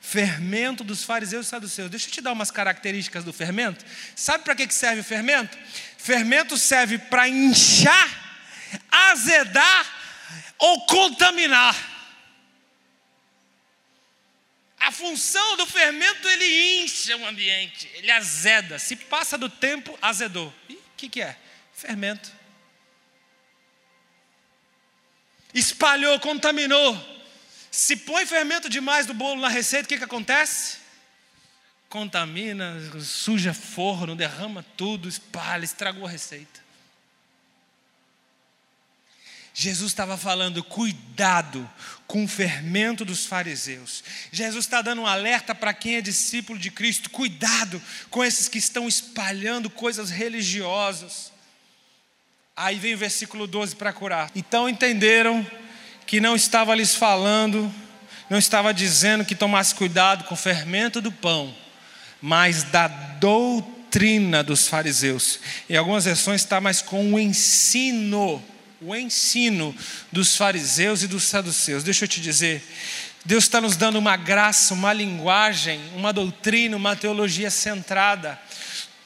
Fermento 0.02 0.84
dos 0.84 1.04
fariseus 1.04 1.48
e 1.48 1.50
saduceus. 1.50 1.90
Deixa 1.90 2.08
eu 2.08 2.12
te 2.12 2.22
dar 2.22 2.32
umas 2.32 2.52
características 2.52 3.24
do 3.24 3.34
fermento. 3.34 3.86
Sabe 4.16 4.44
para 4.44 4.56
que 4.56 4.74
serve 4.74 5.02
o 5.02 5.04
fermento? 5.04 5.58
Fermento 5.98 6.58
serve 6.58 6.98
para 6.98 7.28
inchar, 7.28 8.10
azedar 8.90 9.86
ou 10.58 10.86
contaminar. 10.86 11.76
A 14.80 14.92
função 14.92 15.58
do 15.58 15.66
fermento 15.66 16.28
ele 16.28 16.82
incha 16.82 17.16
o 17.18 17.28
ambiente, 17.28 17.90
ele 17.96 18.10
azeda. 18.10 18.80
Se 18.80 18.96
passa 18.96 19.38
do 19.38 19.50
tempo, 19.50 19.98
azedou. 20.02 20.54
E 20.70 20.74
o 20.74 20.82
que, 20.96 21.10
que 21.10 21.22
é? 21.22 21.38
Fermento. 21.74 22.32
Espalhou, 25.54 26.20
contaminou. 26.20 27.19
Se 27.72 27.96
põe 27.96 28.26
fermento 28.26 28.70
demais 28.70 29.06
do 29.06 29.14
bolo 29.14 29.42
na 29.42 29.50
receita, 29.50 29.86
o 29.86 29.88
que, 29.88 29.98
que 29.98 30.04
acontece? 30.04 30.78
Contamina, 31.88 32.78
suja 33.02 33.54
forno, 33.54 34.16
derrama 34.16 34.64
tudo, 34.76 35.08
espalha, 35.08 35.66
estragou 35.66 36.06
a 36.06 36.10
receita. 36.10 36.60
Jesus 39.54 39.92
estava 39.92 40.16
falando, 40.16 40.64
cuidado 40.64 41.70
com 42.08 42.24
o 42.24 42.28
fermento 42.28 43.04
dos 43.04 43.26
fariseus. 43.26 44.04
Jesus 44.32 44.66
está 44.66 44.82
dando 44.82 45.02
um 45.02 45.08
alerta 45.08 45.54
para 45.54 45.74
quem 45.74 45.98
é 45.98 46.02
discípulo 46.02 46.58
de 46.58 46.72
Cristo: 46.72 47.10
cuidado 47.10 47.82
com 48.10 48.24
esses 48.24 48.48
que 48.48 48.58
estão 48.58 48.88
espalhando 48.88 49.70
coisas 49.70 50.10
religiosas. 50.10 51.34
Aí 52.56 52.78
vem 52.80 52.94
o 52.94 52.98
versículo 52.98 53.48
12 53.48 53.76
para 53.76 53.92
curar. 53.92 54.32
Então 54.34 54.70
entenderam 54.70 55.46
que 56.10 56.20
não 56.20 56.36
estava 56.36 56.74
lhes 56.74 56.96
falando, 56.96 57.72
não 58.32 58.40
estava 58.40 58.74
dizendo 58.74 59.24
que 59.24 59.36
tomasse 59.36 59.76
cuidado 59.76 60.24
com 60.24 60.34
o 60.34 60.38
fermento 60.38 61.00
do 61.00 61.12
pão, 61.12 61.54
mas 62.20 62.64
da 62.64 62.88
doutrina 62.88 64.44
dos 64.44 64.68
fariseus. 64.68 65.40
Em 65.70 65.76
algumas 65.76 66.06
versões 66.06 66.42
está 66.42 66.60
mais 66.60 66.82
com 66.82 67.14
o 67.14 67.20
ensino 67.20 68.44
o 68.82 68.96
ensino 68.96 69.76
dos 70.10 70.38
fariseus 70.38 71.04
e 71.04 71.08
dos 71.08 71.24
saduceus. 71.26 71.84
Deixa 71.84 72.06
eu 72.06 72.08
te 72.08 72.22
dizer, 72.22 72.64
Deus 73.26 73.44
está 73.44 73.60
nos 73.60 73.76
dando 73.76 74.00
uma 74.00 74.16
graça, 74.16 74.74
uma 74.74 74.94
linguagem, 74.94 75.80
uma 75.96 76.14
doutrina, 76.14 76.78
uma 76.78 76.96
teologia 76.96 77.52
centrada. 77.52 78.40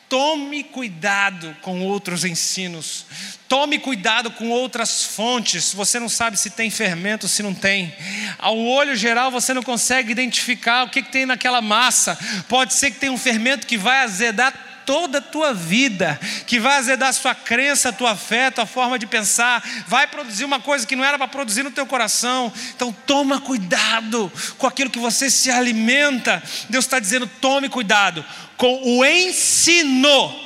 Tome 0.10 0.64
cuidado 0.64 1.56
com 1.62 1.82
outros 1.82 2.24
ensinos. 2.24 3.06
Tome 3.48 3.80
cuidado 3.80 4.32
com 4.32 4.50
outras 4.50 5.04
fontes. 5.04 5.74
Você 5.74 6.00
não 6.00 6.10
sabe 6.10 6.38
se 6.38 6.50
tem 6.50 6.70
fermento, 6.70 7.28
se 7.28 7.42
não 7.42 7.54
tem. 7.54 7.94
Ao 8.38 8.58
olho 8.58 8.96
geral, 8.96 9.32
você 9.32 9.54
não 9.54 9.64
consegue 9.64 10.12
identificar 10.12 10.84
o 10.84 10.90
que, 10.90 11.02
que 11.02 11.12
tem 11.12 11.26
naquela 11.26 11.62
massa. 11.62 12.18
Pode 12.48 12.74
ser 12.74 12.92
que 12.92 13.00
tenha 13.00 13.12
um 13.12 13.18
fermento 13.18 13.68
que 13.68 13.78
vai 13.78 14.00
azedar 14.04 14.73
toda 14.86 15.18
a 15.18 15.22
tua 15.22 15.54
vida, 15.54 16.20
que 16.48 16.60
vai 16.60 16.78
azedar 16.78 17.10
a 17.10 17.14
sua 17.14 17.36
crença, 17.36 17.90
a 17.90 17.94
tua 17.94 18.16
fé, 18.16 18.48
a 18.48 18.52
tua 18.52 18.66
forma 18.66 18.98
de 19.00 19.06
pensar, 19.06 19.64
vai 19.88 20.08
produzir 20.08 20.46
uma 20.46 20.60
coisa 20.60 20.86
que 20.86 20.96
não 20.96 21.04
era 21.04 21.18
para 21.18 21.28
produzir 21.28 21.64
no 21.64 21.72
teu 21.72 21.86
coração. 21.86 22.52
Então 22.76 22.92
toma 23.06 23.40
cuidado 23.40 24.32
com 24.58 24.68
aquilo 24.68 24.90
que 24.90 25.00
você 25.00 25.30
se 25.30 25.50
alimenta. 25.50 26.42
Deus 26.70 26.86
está 26.86 27.00
dizendo: 27.00 27.28
tome 27.42 27.70
cuidado 27.70 28.26
com 28.58 28.82
o 28.84 29.06
ensino. 29.06 30.44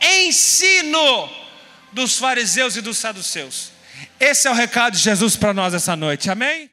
Ensino 0.00 1.28
dos 1.92 2.16
fariseus 2.16 2.76
e 2.76 2.80
dos 2.80 2.98
saduceus. 2.98 3.72
Esse 4.20 4.46
é 4.46 4.50
o 4.50 4.54
recado 4.54 4.94
de 4.94 5.02
Jesus 5.02 5.36
para 5.36 5.52
nós 5.52 5.74
essa 5.74 5.96
noite. 5.96 6.30
Amém? 6.30 6.70